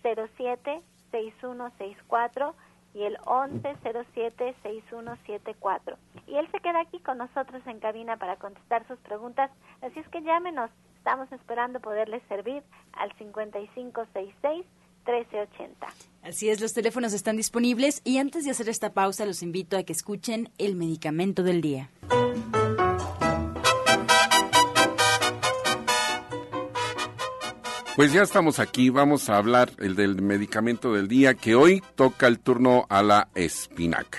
[0.00, 0.80] 07
[1.10, 2.54] 6164
[2.94, 3.76] y el 11
[4.14, 5.96] 07 6174.
[6.28, 9.50] Y él se queda aquí con nosotros en cabina para contestar sus preguntas,
[9.82, 10.70] así es que llámenos.
[10.98, 14.66] Estamos esperando poderles servir al 5566
[15.06, 15.86] 1380.
[16.22, 19.82] Así es, los teléfonos están disponibles y antes de hacer esta pausa los invito a
[19.82, 21.90] que escuchen el medicamento del día.
[27.96, 32.28] Pues ya estamos aquí, vamos a hablar el del medicamento del día que hoy toca
[32.28, 34.18] el turno a la espinaca.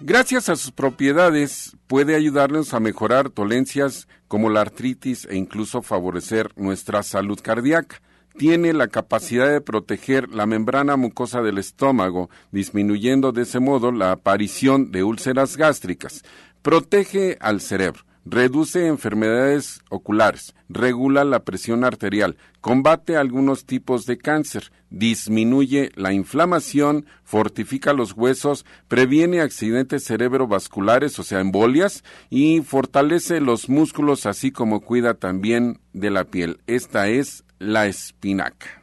[0.00, 6.52] Gracias a sus propiedades puede ayudarnos a mejorar dolencias como la artritis e incluso favorecer
[6.54, 8.00] nuestra salud cardíaca.
[8.36, 14.12] Tiene la capacidad de proteger la membrana mucosa del estómago, disminuyendo de ese modo la
[14.12, 16.22] aparición de úlceras gástricas.
[16.62, 24.70] Protege al cerebro reduce enfermedades oculares, regula la presión arterial, combate algunos tipos de cáncer,
[24.90, 33.68] disminuye la inflamación, fortifica los huesos, previene accidentes cerebrovasculares, o sea, embolias, y fortalece los
[33.68, 36.60] músculos, así como cuida también de la piel.
[36.66, 38.82] Esta es la espinaca.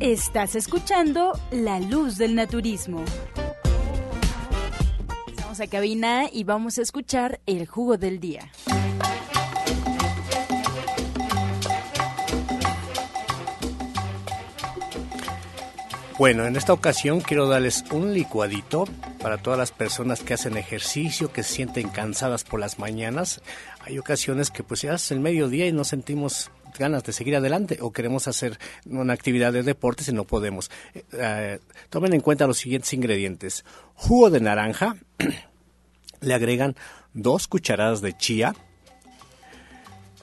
[0.00, 3.04] Estás escuchando La Luz del Naturismo
[5.60, 8.50] a cabina y vamos a escuchar el jugo del día.
[16.16, 18.84] Bueno, en esta ocasión quiero darles un licuadito
[19.20, 23.42] para todas las personas que hacen ejercicio, que se sienten cansadas por las mañanas.
[23.80, 27.78] Hay ocasiones que pues ya es el mediodía y no sentimos ganas de seguir adelante
[27.80, 30.70] o queremos hacer una actividad de deportes y no podemos.
[30.94, 31.58] Eh, eh,
[31.90, 33.64] tomen en cuenta los siguientes ingredientes.
[33.94, 34.96] Jugo de naranja,
[36.20, 36.76] le agregan
[37.12, 38.54] dos cucharadas de chía,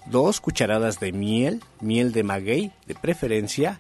[0.06, 3.80] dos cucharadas de miel, miel de maguey de preferencia,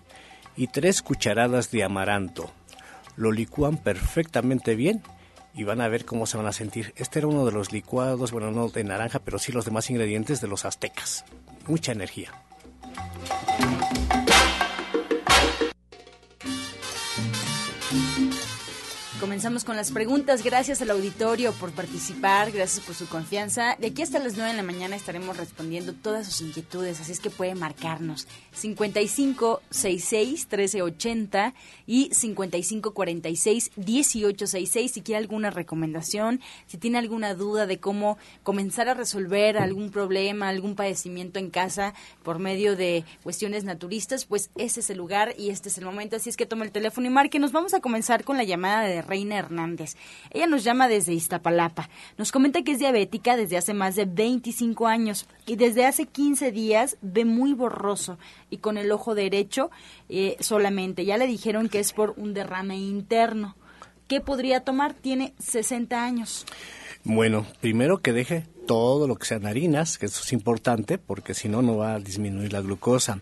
[0.55, 2.51] y tres cucharadas de amaranto.
[3.15, 5.01] Lo licúan perfectamente bien
[5.53, 6.93] y van a ver cómo se van a sentir.
[6.95, 10.41] Este era uno de los licuados, bueno, no de naranja, pero sí los demás ingredientes
[10.41, 11.25] de los aztecas.
[11.67, 12.31] Mucha energía.
[12.93, 13.70] Thank you.
[19.21, 20.43] Comenzamos con las preguntas.
[20.43, 23.75] Gracias al auditorio por participar, gracias por su confianza.
[23.79, 27.19] De aquí hasta las 9 de la mañana estaremos respondiendo todas sus inquietudes, así es
[27.19, 31.53] que puede marcarnos 55 66 1380
[31.85, 38.89] y 55 46 1866 si quiere alguna recomendación, si tiene alguna duda de cómo comenzar
[38.89, 41.93] a resolver algún problema, algún padecimiento en casa
[42.23, 46.15] por medio de cuestiones naturistas, pues ese es el lugar y este es el momento,
[46.15, 47.37] así es que tome el teléfono y marque.
[47.37, 49.97] Nos vamos a comenzar con la llamada de Reina Hernández.
[50.29, 51.89] Ella nos llama desde Iztapalapa.
[52.17, 56.53] Nos comenta que es diabética desde hace más de 25 años y desde hace 15
[56.53, 58.17] días ve muy borroso
[58.49, 59.69] y con el ojo derecho
[60.07, 61.03] eh, solamente.
[61.03, 63.57] Ya le dijeron que es por un derrame interno.
[64.07, 64.93] ¿Qué podría tomar?
[64.93, 66.45] Tiene 60 años.
[67.03, 71.49] Bueno, primero que deje todo lo que sean harinas, que eso es importante porque si
[71.49, 73.19] no, no va a disminuir la glucosa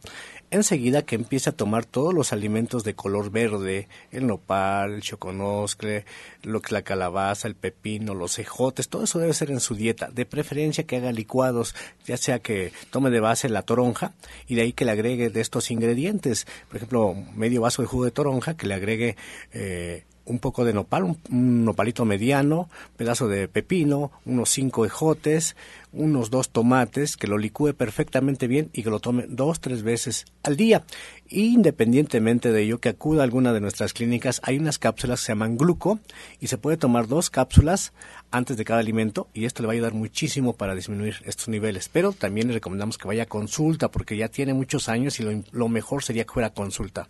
[0.52, 6.06] enseguida que empiece a tomar todos los alimentos de color verde, el nopal, el choconoscle,
[6.43, 10.10] lo que la calabaza, el pepino, los ejotes, todo eso debe ser en su dieta.
[10.10, 11.76] De preferencia que haga licuados,
[12.06, 14.14] ya sea que tome de base la toronja
[14.47, 16.47] y de ahí que le agregue de estos ingredientes.
[16.68, 19.16] Por ejemplo, medio vaso de jugo de toronja, que le agregue
[19.54, 25.55] eh, un poco de nopal, un, nopalito mediano, pedazo de pepino, unos cinco ejotes,
[25.91, 30.25] unos dos tomates, que lo licúe perfectamente bien y que lo tome dos, tres veces
[30.43, 30.84] al día.
[31.30, 35.32] Independientemente de ello, que acuda a alguna de nuestras clínicas, hay unas cápsulas que se
[35.32, 35.99] llaman gluco
[36.39, 37.93] y se puede tomar dos cápsulas
[38.32, 41.89] antes de cada alimento y esto le va a ayudar muchísimo para disminuir estos niveles.
[41.89, 45.43] Pero también le recomendamos que vaya a consulta porque ya tiene muchos años y lo,
[45.51, 47.07] lo mejor sería que fuera a consulta.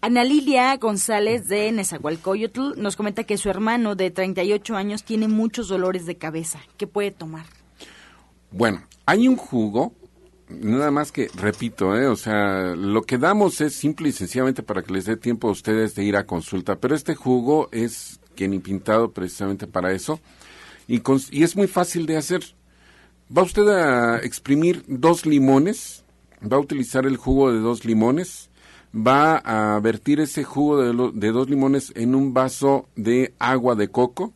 [0.00, 5.68] Ana Lilia González de Nezahualcóyotl nos comenta que su hermano de 38 años tiene muchos
[5.68, 6.60] dolores de cabeza.
[6.76, 7.46] ¿Qué puede tomar?
[8.50, 9.94] Bueno, hay un jugo,
[10.48, 12.06] nada más que, repito, ¿eh?
[12.06, 15.52] o sea, lo que damos es simple y sencillamente para que les dé tiempo a
[15.52, 20.20] ustedes de ir a consulta, pero este jugo es que ni pintado precisamente para eso
[20.86, 22.42] y, y es muy fácil de hacer.
[23.36, 26.04] Va usted a exprimir dos limones,
[26.40, 28.45] va a utilizar el jugo de dos limones,
[28.96, 30.80] va a vertir ese jugo
[31.12, 34.32] de, dos limones en un vaso de agua de coco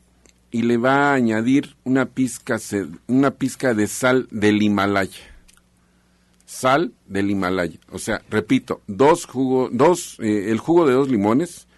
[0.50, 2.58] y le va a añadir una pizca,
[3.06, 5.20] una pizca de sal del Himalaya.
[6.44, 7.78] Sal del Himalaya.
[7.90, 11.68] O sea, repito, dos jugo, dos, eh, el jugo de dos limones,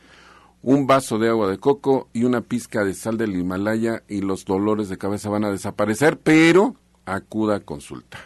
[0.62, 4.44] un vaso de agua de coco y una pizca de sal del Himalaya y los
[4.44, 8.18] dolores de cabeza van a desaparecer, pero acuda a consulta.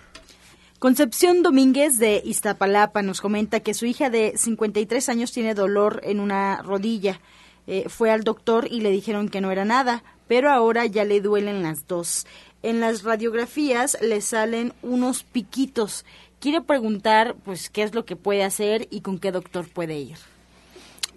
[0.78, 6.20] Concepción Domínguez de Iztapalapa nos comenta que su hija de 53 años tiene dolor en
[6.20, 7.18] una rodilla.
[7.66, 11.22] Eh, fue al doctor y le dijeron que no era nada, pero ahora ya le
[11.22, 12.26] duelen las dos.
[12.62, 16.04] En las radiografías le salen unos piquitos.
[16.40, 20.18] Quiere preguntar, pues, qué es lo que puede hacer y con qué doctor puede ir.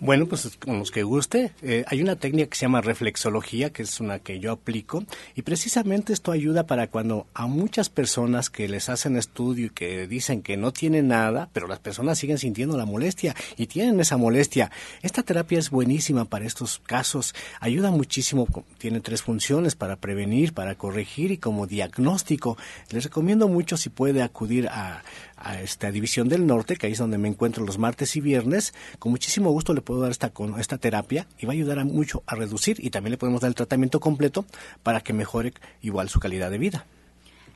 [0.01, 1.51] Bueno, pues con los que guste.
[1.61, 5.03] Eh, hay una técnica que se llama reflexología, que es una que yo aplico,
[5.35, 10.07] y precisamente esto ayuda para cuando a muchas personas que les hacen estudio y que
[10.07, 14.15] dicen que no tienen nada, pero las personas siguen sintiendo la molestia y tienen esa
[14.15, 14.71] molestia.
[15.01, 18.47] Esta terapia es buenísima para estos casos, ayuda muchísimo,
[18.77, 22.57] tiene tres funciones para prevenir, para corregir y como diagnóstico.
[22.89, 25.03] Les recomiendo mucho si puede acudir a,
[25.41, 28.73] a esta División del Norte, que ahí es donde me encuentro los martes y viernes.
[28.99, 32.35] Con muchísimo gusto le puedo dar esta, esta terapia y va a ayudar mucho a
[32.35, 34.45] reducir y también le podemos dar el tratamiento completo
[34.83, 36.85] para que mejore igual su calidad de vida.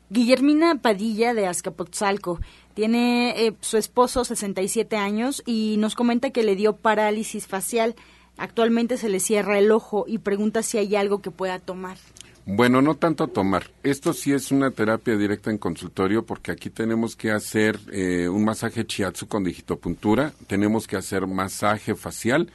[0.10, 2.40] Guillermina Padilla de Azcapotzalco
[2.76, 7.96] tiene eh, su esposo 67 años y nos comenta que le dio parálisis facial.
[8.38, 11.98] Actualmente se le cierra el ojo y pregunta si hay algo que pueda tomar.
[12.46, 13.72] Bueno, no tanto tomar.
[13.84, 18.44] Esto sí es una terapia directa en consultorio porque aquí tenemos que hacer eh, un
[18.44, 22.52] masaje chiatsu con digitopuntura, tenemos que hacer masaje facial,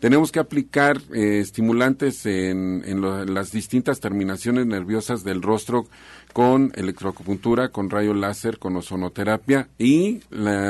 [0.00, 5.86] tenemos que aplicar eh, estimulantes en, en las distintas terminaciones nerviosas del rostro
[6.32, 10.20] con electroacupuntura, con rayo láser, con ozonoterapia y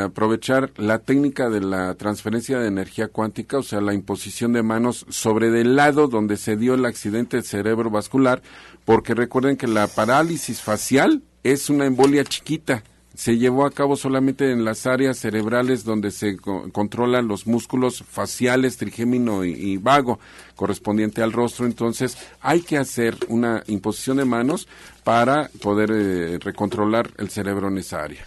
[0.05, 5.07] aprovechar la técnica de la transferencia de energía cuántica, o sea, la imposición de manos
[5.09, 8.43] sobre del lado donde se dio el accidente cerebrovascular,
[8.85, 12.83] porque recuerden que la parálisis facial es una embolia chiquita
[13.21, 18.79] se llevó a cabo solamente en las áreas cerebrales donde se controlan los músculos faciales,
[18.79, 20.18] trigémino y, vago,
[20.57, 21.66] correspondiente al rostro.
[21.66, 24.68] Entonces, hay que hacer una imposición de manos
[25.05, 28.25] para poder eh, recontrolar el cerebro en esa área.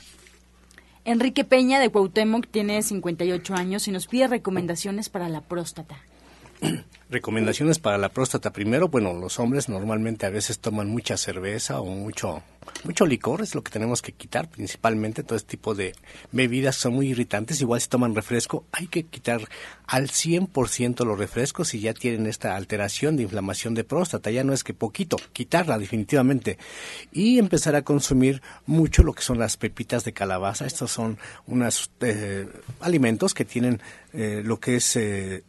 [1.06, 5.98] Enrique Peña de Cuauhtémoc tiene 58 años y nos pide recomendaciones para la próstata.
[7.10, 8.52] Recomendaciones para la próstata.
[8.52, 12.42] Primero, bueno, los hombres normalmente a veces toman mucha cerveza o mucho,
[12.86, 15.22] mucho licor, es lo que tenemos que quitar principalmente.
[15.24, 15.94] Todo este tipo de
[16.32, 17.62] bebidas son muy irritantes.
[17.62, 19.42] Igual si toman refresco, hay que quitar
[19.86, 24.32] al 100% los refrescos si ya tienen esta alteración de inflamación de próstata.
[24.32, 26.58] Ya no es que poquito, quitarla definitivamente.
[27.12, 30.66] Y empezar a consumir mucho lo que son las pepitas de calabaza.
[30.66, 32.48] Estos son unos eh,
[32.80, 33.82] alimentos que tienen
[34.14, 35.44] eh, lo que es eh,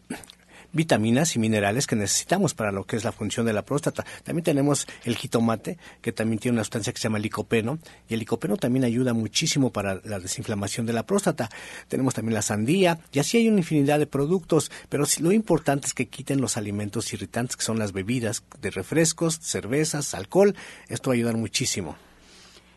[0.75, 4.05] vitaminas y minerales que necesitamos para lo que es la función de la próstata.
[4.23, 8.21] También tenemos el jitomate, que también tiene una sustancia que se llama licopeno, y el
[8.21, 11.49] licopeno también ayuda muchísimo para la desinflamación de la próstata.
[11.89, 15.95] Tenemos también la sandía, y así hay una infinidad de productos, pero lo importante es
[15.95, 20.55] que quiten los alimentos irritantes, que son las bebidas de refrescos, cervezas, alcohol.
[20.89, 21.97] Esto va a ayudar muchísimo.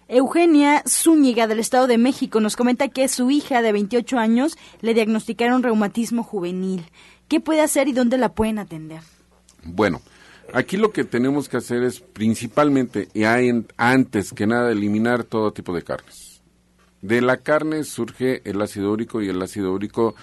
[0.10, 4.94] Eugenia Zúñiga del Estado de México nos comenta que su hija de 28 años le
[4.94, 6.86] diagnosticaron reumatismo juvenil.
[7.28, 9.02] ¿Qué puede hacer y dónde la pueden atender?
[9.64, 10.02] Bueno,
[10.54, 15.74] aquí lo que tenemos que hacer es principalmente, y antes que nada, eliminar todo tipo
[15.76, 16.42] de carnes.
[17.02, 20.16] De la carne surge el ácido úrico y el ácido úrico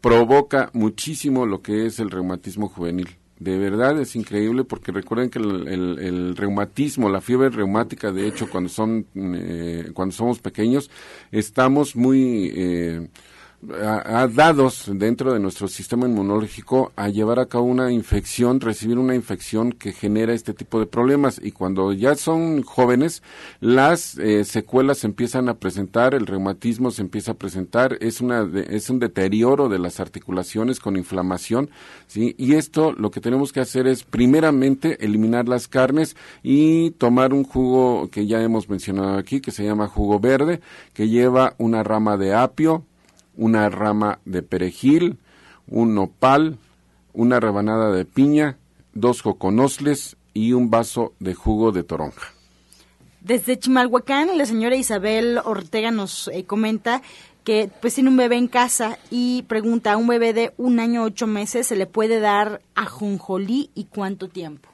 [0.00, 3.16] provoca muchísimo lo que es el reumatismo juvenil.
[3.38, 8.68] De verdad es increíble porque recuerden que el, reumatismo, la fiebre reumática, de hecho, cuando
[8.68, 10.90] son eh, cuando somos pequeños,
[11.32, 13.08] estamos muy eh,
[13.68, 19.14] a, dados dentro de nuestro sistema inmunológico a llevar a cabo una infección, recibir una
[19.14, 21.40] infección que genera este tipo de problemas.
[21.42, 23.22] Y cuando ya son jóvenes
[23.60, 28.48] las eh, secuelas se empiezan a presentar, el reumatismo se empieza a presentar, es una
[28.68, 31.70] es un deterioro de las articulaciones con inflamación,
[32.06, 37.32] sí, y esto lo que tenemos que hacer es primeramente eliminar las carnes y tomar
[37.32, 40.60] un jugo que ya hemos mencionado aquí que se llama jugo verde
[40.94, 42.84] que lleva una rama de apio,
[43.40, 45.16] una rama de perejil,
[45.66, 46.58] un nopal,
[47.14, 48.58] una rebanada de piña,
[48.92, 52.34] dos joconosles y un vaso de jugo de toronja.
[53.22, 57.00] Desde Chimalhuacán, la señora Isabel Ortega nos eh, comenta
[57.42, 61.02] que pues tiene un bebé en casa y pregunta, ¿a un bebé de un año
[61.02, 64.68] ocho meses se le puede dar ajonjolí y cuánto tiempo?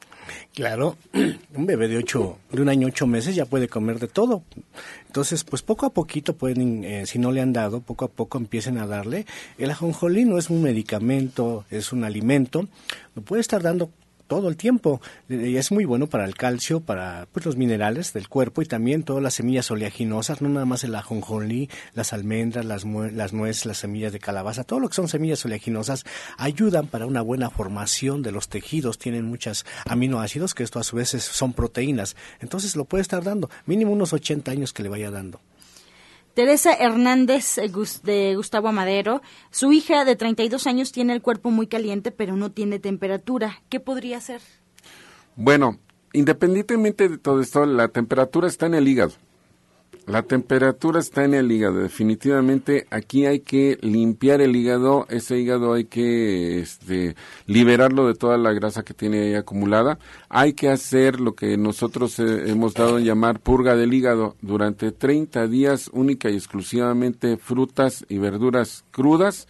[0.54, 0.96] Claro,
[1.54, 4.42] un bebé de ocho, de un año ocho meses ya puede comer de todo.
[5.16, 8.36] Entonces, pues poco a poquito pueden, eh, si no le han dado, poco a poco
[8.36, 9.24] empiecen a darle.
[9.56, 12.68] El ajonjolí no es un medicamento, es un alimento.
[13.14, 13.88] Lo puede estar dando
[14.26, 15.00] todo el tiempo.
[15.28, 19.02] Y es muy bueno para el calcio, para pues, los minerales del cuerpo y también
[19.02, 23.78] todas las semillas oleaginosas, no nada más el ajonjolí, las almendras, las, las nueces, las
[23.78, 26.04] semillas de calabaza, todo lo que son semillas oleaginosas
[26.38, 30.96] ayudan para una buena formación de los tejidos, tienen muchos aminoácidos que esto a su
[30.96, 32.16] vez son proteínas.
[32.40, 35.40] Entonces lo puede estar dando, mínimo unos 80 años que le vaya dando.
[36.36, 37.72] Teresa Hernández eh,
[38.02, 42.52] de Gustavo Amadero, su hija de 32 años tiene el cuerpo muy caliente pero no
[42.52, 43.62] tiene temperatura.
[43.70, 44.42] ¿Qué podría hacer?
[45.34, 45.78] Bueno,
[46.12, 49.14] independientemente de todo esto, la temperatura está en el hígado.
[50.06, 51.80] La temperatura está en el hígado.
[51.80, 55.04] Definitivamente aquí hay que limpiar el hígado.
[55.10, 59.98] Ese hígado hay que este, liberarlo de toda la grasa que tiene ahí acumulada.
[60.28, 64.36] Hay que hacer lo que nosotros eh, hemos dado en llamar purga del hígado.
[64.42, 69.48] Durante 30 días única y exclusivamente frutas y verduras crudas.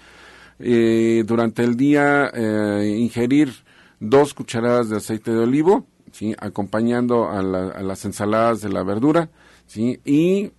[0.59, 3.52] Eh, durante el día eh, ingerir
[4.00, 6.34] dos cucharadas de aceite de olivo, ¿sí?
[6.38, 9.28] acompañando a, a las ensaladas de la verdura
[9.66, 10.00] ¿sí?
[10.04, 10.52] Y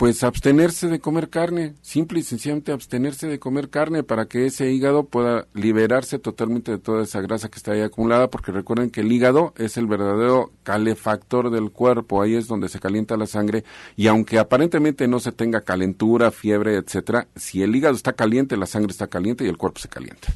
[0.00, 4.72] pues abstenerse de comer carne, simple y sencillamente abstenerse de comer carne para que ese
[4.72, 9.02] hígado pueda liberarse totalmente de toda esa grasa que está ahí acumulada, porque recuerden que
[9.02, 13.62] el hígado es el verdadero calefactor del cuerpo, ahí es donde se calienta la sangre
[13.94, 18.64] y aunque aparentemente no se tenga calentura, fiebre, etcétera, si el hígado está caliente, la
[18.64, 20.28] sangre está caliente y el cuerpo se calienta.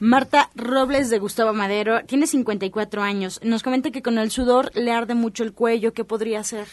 [0.00, 3.38] Marta Robles de Gustavo Madero tiene 54 años.
[3.44, 5.92] Nos comenta que con el sudor le arde mucho el cuello.
[5.92, 6.66] ¿Qué podría hacer?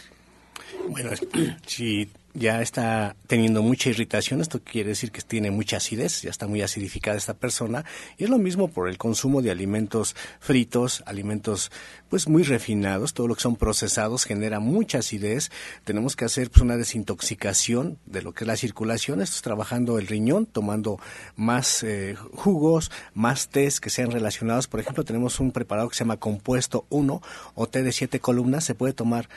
[0.89, 1.11] Bueno,
[1.65, 6.47] si ya está teniendo mucha irritación, esto quiere decir que tiene mucha acidez, ya está
[6.47, 7.86] muy acidificada esta persona,
[8.17, 11.71] y es lo mismo por el consumo de alimentos fritos, alimentos
[12.09, 15.51] pues muy refinados, todo lo que son procesados genera mucha acidez,
[15.84, 19.97] tenemos que hacer pues una desintoxicación de lo que es la circulación, esto es trabajando
[19.97, 20.99] el riñón, tomando
[21.36, 26.03] más eh, jugos, más tés que sean relacionados, por ejemplo tenemos un preparado que se
[26.03, 27.21] llama compuesto 1
[27.55, 29.29] o té de siete columnas, se puede tomar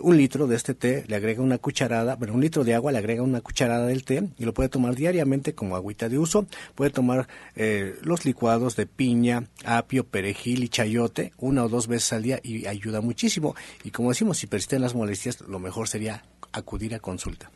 [0.00, 2.98] un litro de este té, le agrega una cucharada, bueno, un litro de agua, le
[2.98, 6.46] agrega una cucharada del té y lo puede tomar diariamente como agüita de uso.
[6.74, 12.12] Puede tomar eh, los licuados de piña, apio, perejil y chayote una o dos veces
[12.12, 13.54] al día y ayuda muchísimo.
[13.84, 17.52] Y como decimos, si persisten las molestias, lo mejor sería acudir a consulta.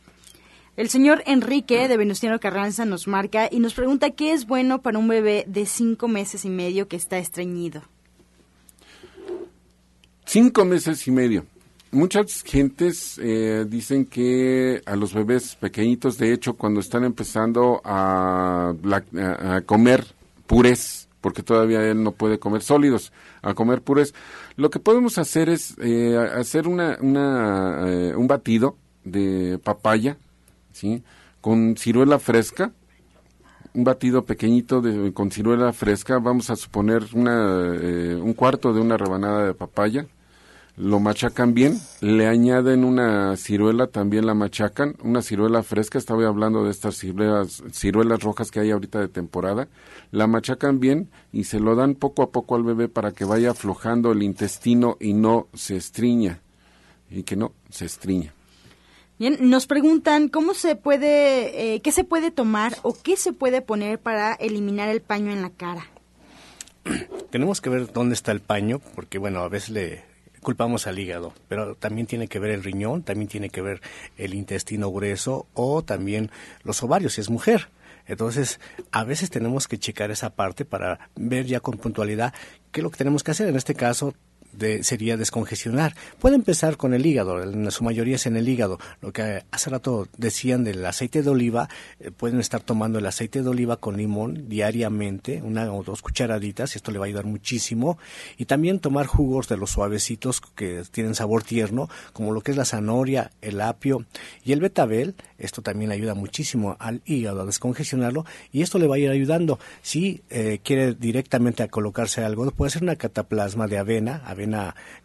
[0.77, 4.99] El señor Enrique de Venustiano Carranza nos marca y nos pregunta qué es bueno para
[4.99, 7.81] un bebé de cinco meses y medio que está estreñido.
[10.25, 11.45] Cinco meses y medio
[11.91, 18.73] muchas gentes eh, dicen que a los bebés pequeñitos, de hecho, cuando están empezando a,
[19.65, 20.05] comer
[20.45, 23.11] purés, porque todavía él no puede comer sólidos,
[23.41, 24.13] a comer purés,
[24.55, 30.17] lo que podemos hacer es eh, hacer una, eh, un batido de papaya,
[30.71, 31.03] ¿sí?
[31.41, 32.71] Con ciruela fresca,
[33.73, 37.71] un batido pequeñito de, con ciruela fresca, vamos a suponer una,
[38.21, 40.07] un cuarto de una rebanada de papaya,
[40.77, 46.63] lo machacan bien, le añaden una ciruela, también la machacan, una ciruela fresca, estaba hablando
[46.63, 49.67] de estas ciruelas, ciruelas rojas que hay ahorita de temporada,
[50.11, 53.51] la machacan bien y se lo dan poco a poco al bebé para que vaya
[53.51, 56.41] aflojando el intestino y no se estriña,
[57.09, 58.35] y que no se estriña.
[59.17, 63.63] Bien, nos preguntan cómo se puede, eh, qué se puede tomar o qué se puede
[63.63, 65.87] poner para eliminar el paño en la cara.
[67.31, 70.06] Tenemos que ver dónde está el paño, porque bueno, a veces le,
[70.47, 73.81] culpamos al hígado, pero también tiene que ver el riñón, también tiene que ver
[74.17, 76.31] el intestino grueso o también
[76.63, 77.67] los ovarios si es mujer.
[78.05, 78.61] Entonces,
[78.93, 82.33] a veces tenemos que checar esa parte para ver ya con puntualidad
[82.71, 83.49] qué es lo que tenemos que hacer.
[83.49, 84.13] En este caso,
[84.81, 85.95] sería descongestionar.
[86.19, 88.79] Puede empezar con el hígado, en su mayoría es en el hígado.
[89.01, 93.41] Lo que hace rato decían del aceite de oliva, eh, pueden estar tomando el aceite
[93.41, 97.97] de oliva con limón diariamente, una o dos cucharaditas, esto le va a ayudar muchísimo.
[98.37, 102.57] Y también tomar jugos de los suavecitos que tienen sabor tierno, como lo que es
[102.57, 104.05] la zanahoria, el apio
[104.43, 105.15] y el betabel.
[105.37, 109.59] Esto también ayuda muchísimo al hígado a descongestionarlo y esto le va a ir ayudando.
[109.81, 114.46] Si eh, quiere directamente a colocarse algo, puede ser una cataplasma de avena, avena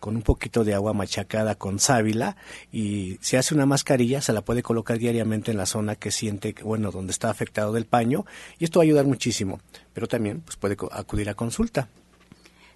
[0.00, 2.36] con un poquito de agua machacada con sábila
[2.72, 6.54] y si hace una mascarilla se la puede colocar diariamente en la zona que siente,
[6.62, 8.24] bueno, donde está afectado del paño
[8.58, 9.60] y esto va a ayudar muchísimo,
[9.92, 11.88] pero también pues, puede acudir a consulta.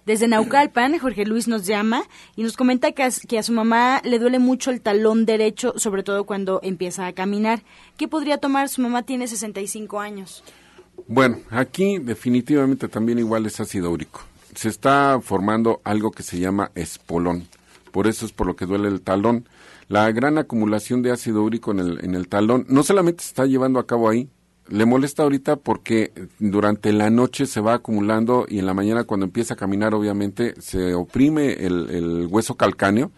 [0.05, 2.01] Desde Naucalpan, Jorge Luis nos llama
[2.37, 6.23] y nos comenta que a, su mamá le duele mucho el talón derecho, sobre todo
[6.23, 7.61] cuando empieza a caminar.
[7.97, 8.69] ¿Qué podría tomar?
[8.69, 10.45] Su mamá tiene 65 años.
[11.07, 14.21] Bueno, aquí definitivamente también igual es ácido úrico
[14.57, 17.47] se está formando algo que se llama espolón.
[17.91, 19.47] Por eso es por lo que duele el talón.
[19.87, 23.85] La gran acumulación de ácido úrico en el, talón no solamente se está llevando a
[23.85, 24.29] cabo ahí,
[24.67, 29.27] le molesta ahorita porque durante la noche se va acumulando y en la mañana cuando
[29.27, 33.11] empieza a caminar obviamente se oprime el, el hueso calcáneo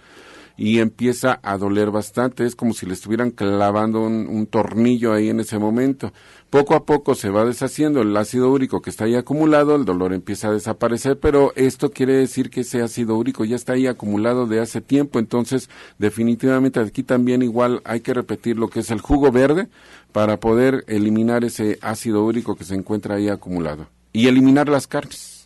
[0.60, 2.45] y empieza a doler bastante.
[2.45, 6.12] Es como si le estuvieran clavando un, tornillo ahí en ese momento.
[6.49, 10.12] Poco a poco se va deshaciendo el ácido úrico que está ahí acumulado, el dolor
[10.12, 14.47] empieza a desaparecer, pero esto quiere decir que ese ácido úrico ya está ahí acumulado
[14.47, 18.99] de hace tiempo, entonces definitivamente aquí también igual hay que repetir lo que es el
[18.99, 19.70] jugo verde
[20.12, 25.39] para poder eliminar ese ácido úrico que se encuentra ahí acumulado y eliminar las carnes.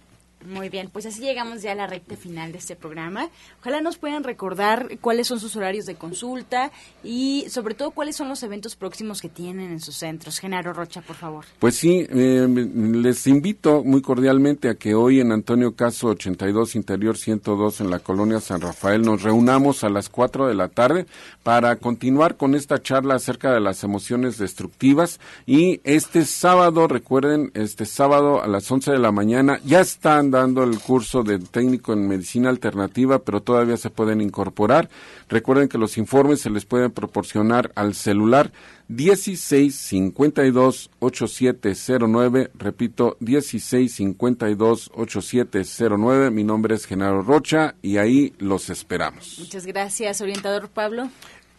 [0.48, 3.30] Muy bien, pues así llegamos ya a la recta final de este programa.
[3.62, 6.72] Ojalá nos puedan recordar cuáles son sus horarios de consulta
[7.04, 10.39] y sobre todo cuáles son los eventos próximos que tienen en sus centros.
[10.39, 11.46] Genaro Rocha, por favor.
[11.60, 17.18] Pues sí, eh, les invito muy cordialmente a que hoy en Antonio Caso 82 Interior
[17.18, 21.06] 102 en la colonia San Rafael nos reunamos a las 4 de la tarde
[21.44, 27.86] para continuar con esta charla acerca de las emociones destructivas y este sábado, recuerden, este
[27.86, 32.08] sábado a las 11 de la mañana ya están dando el curso de técnico en
[32.08, 34.90] medicina alternativa, pero todavía se pueden incorporar.
[35.30, 38.52] Recuerden que los informes se les pueden proporcionar al celular
[38.88, 46.32] 1652 8709, repito, 1652 8709.
[46.32, 49.38] Mi nombre es Genaro Rocha y ahí los esperamos.
[49.40, 51.10] Muchas gracias, orientador Pablo.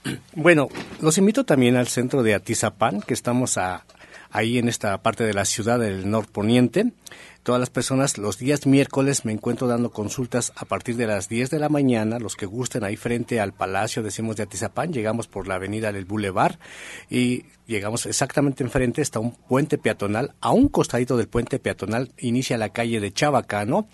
[0.34, 0.68] Bueno,
[1.00, 3.86] los invito también al centro de Atizapán, que estamos a,
[4.30, 6.92] ahí en esta parte de la ciudad del norponiente
[7.44, 8.18] todas las personas.
[8.18, 12.18] Los días miércoles me encuentro dando consultas a partir de las 10 de la mañana,
[12.18, 16.06] los que gusten ahí frente al Palacio, decimos de Atizapán, llegamos por la avenida del
[16.06, 16.56] Boulevard
[17.08, 22.58] y llegamos exactamente enfrente, está un puente peatonal, a un costadito del puente peatonal inicia
[22.58, 23.88] la calle de Chabacano,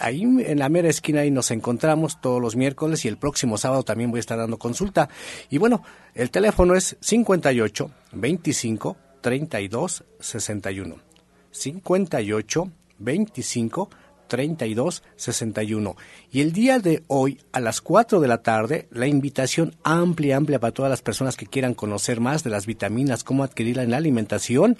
[0.00, 3.82] ahí en la mera esquina ahí nos encontramos todos los miércoles y el próximo sábado
[3.82, 5.10] también voy a estar dando consulta.
[5.50, 5.82] Y bueno,
[6.14, 10.96] el teléfono es 58 25 32 61.
[11.50, 13.88] 58 25
[14.34, 15.96] 32 61.
[16.32, 20.58] Y el día de hoy, a las 4 de la tarde, la invitación amplia, amplia
[20.58, 23.98] para todas las personas que quieran conocer más de las vitaminas, cómo adquirirla en la
[23.98, 24.78] alimentación.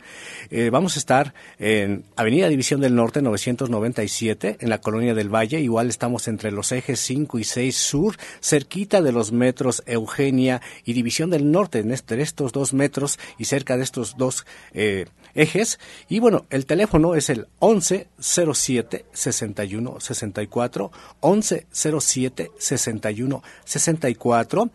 [0.51, 5.61] Eh, vamos a estar en Avenida División del Norte 997, en la Colonia del Valle.
[5.61, 10.95] Igual estamos entre los ejes 5 y 6 sur, cerquita de los metros Eugenia y
[10.95, 15.79] División del Norte, en este, estos dos metros y cerca de estos dos eh, ejes.
[16.09, 24.71] Y bueno, el teléfono es el 1107 61 64 1107 61 64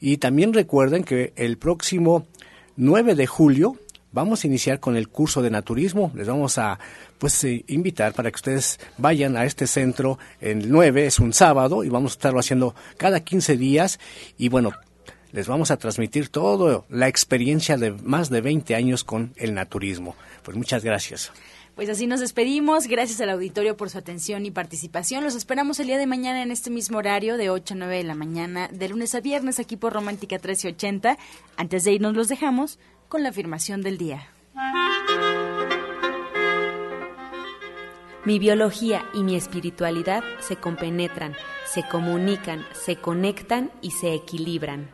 [0.00, 2.26] y también recuerden que el próximo
[2.76, 3.76] 9 de julio
[4.14, 6.12] vamos a iniciar con el curso de naturismo.
[6.14, 6.78] Les vamos a
[7.18, 11.84] pues eh, invitar para que ustedes vayan a este centro el 9, es un sábado
[11.84, 13.98] y vamos a estarlo haciendo cada 15 días
[14.38, 14.72] y bueno,
[15.34, 20.14] les vamos a transmitir toda la experiencia de más de 20 años con el naturismo.
[20.44, 21.32] Pues muchas gracias.
[21.74, 22.86] Pues así nos despedimos.
[22.86, 25.24] Gracias al auditorio por su atención y participación.
[25.24, 28.04] Los esperamos el día de mañana en este mismo horario de 8 a 9 de
[28.04, 31.18] la mañana, de lunes a viernes, aquí por Romántica 1380.
[31.56, 32.78] Antes de irnos los dejamos
[33.08, 34.28] con la afirmación del día.
[38.24, 41.34] Mi biología y mi espiritualidad se compenetran,
[41.66, 44.93] se comunican, se conectan y se equilibran.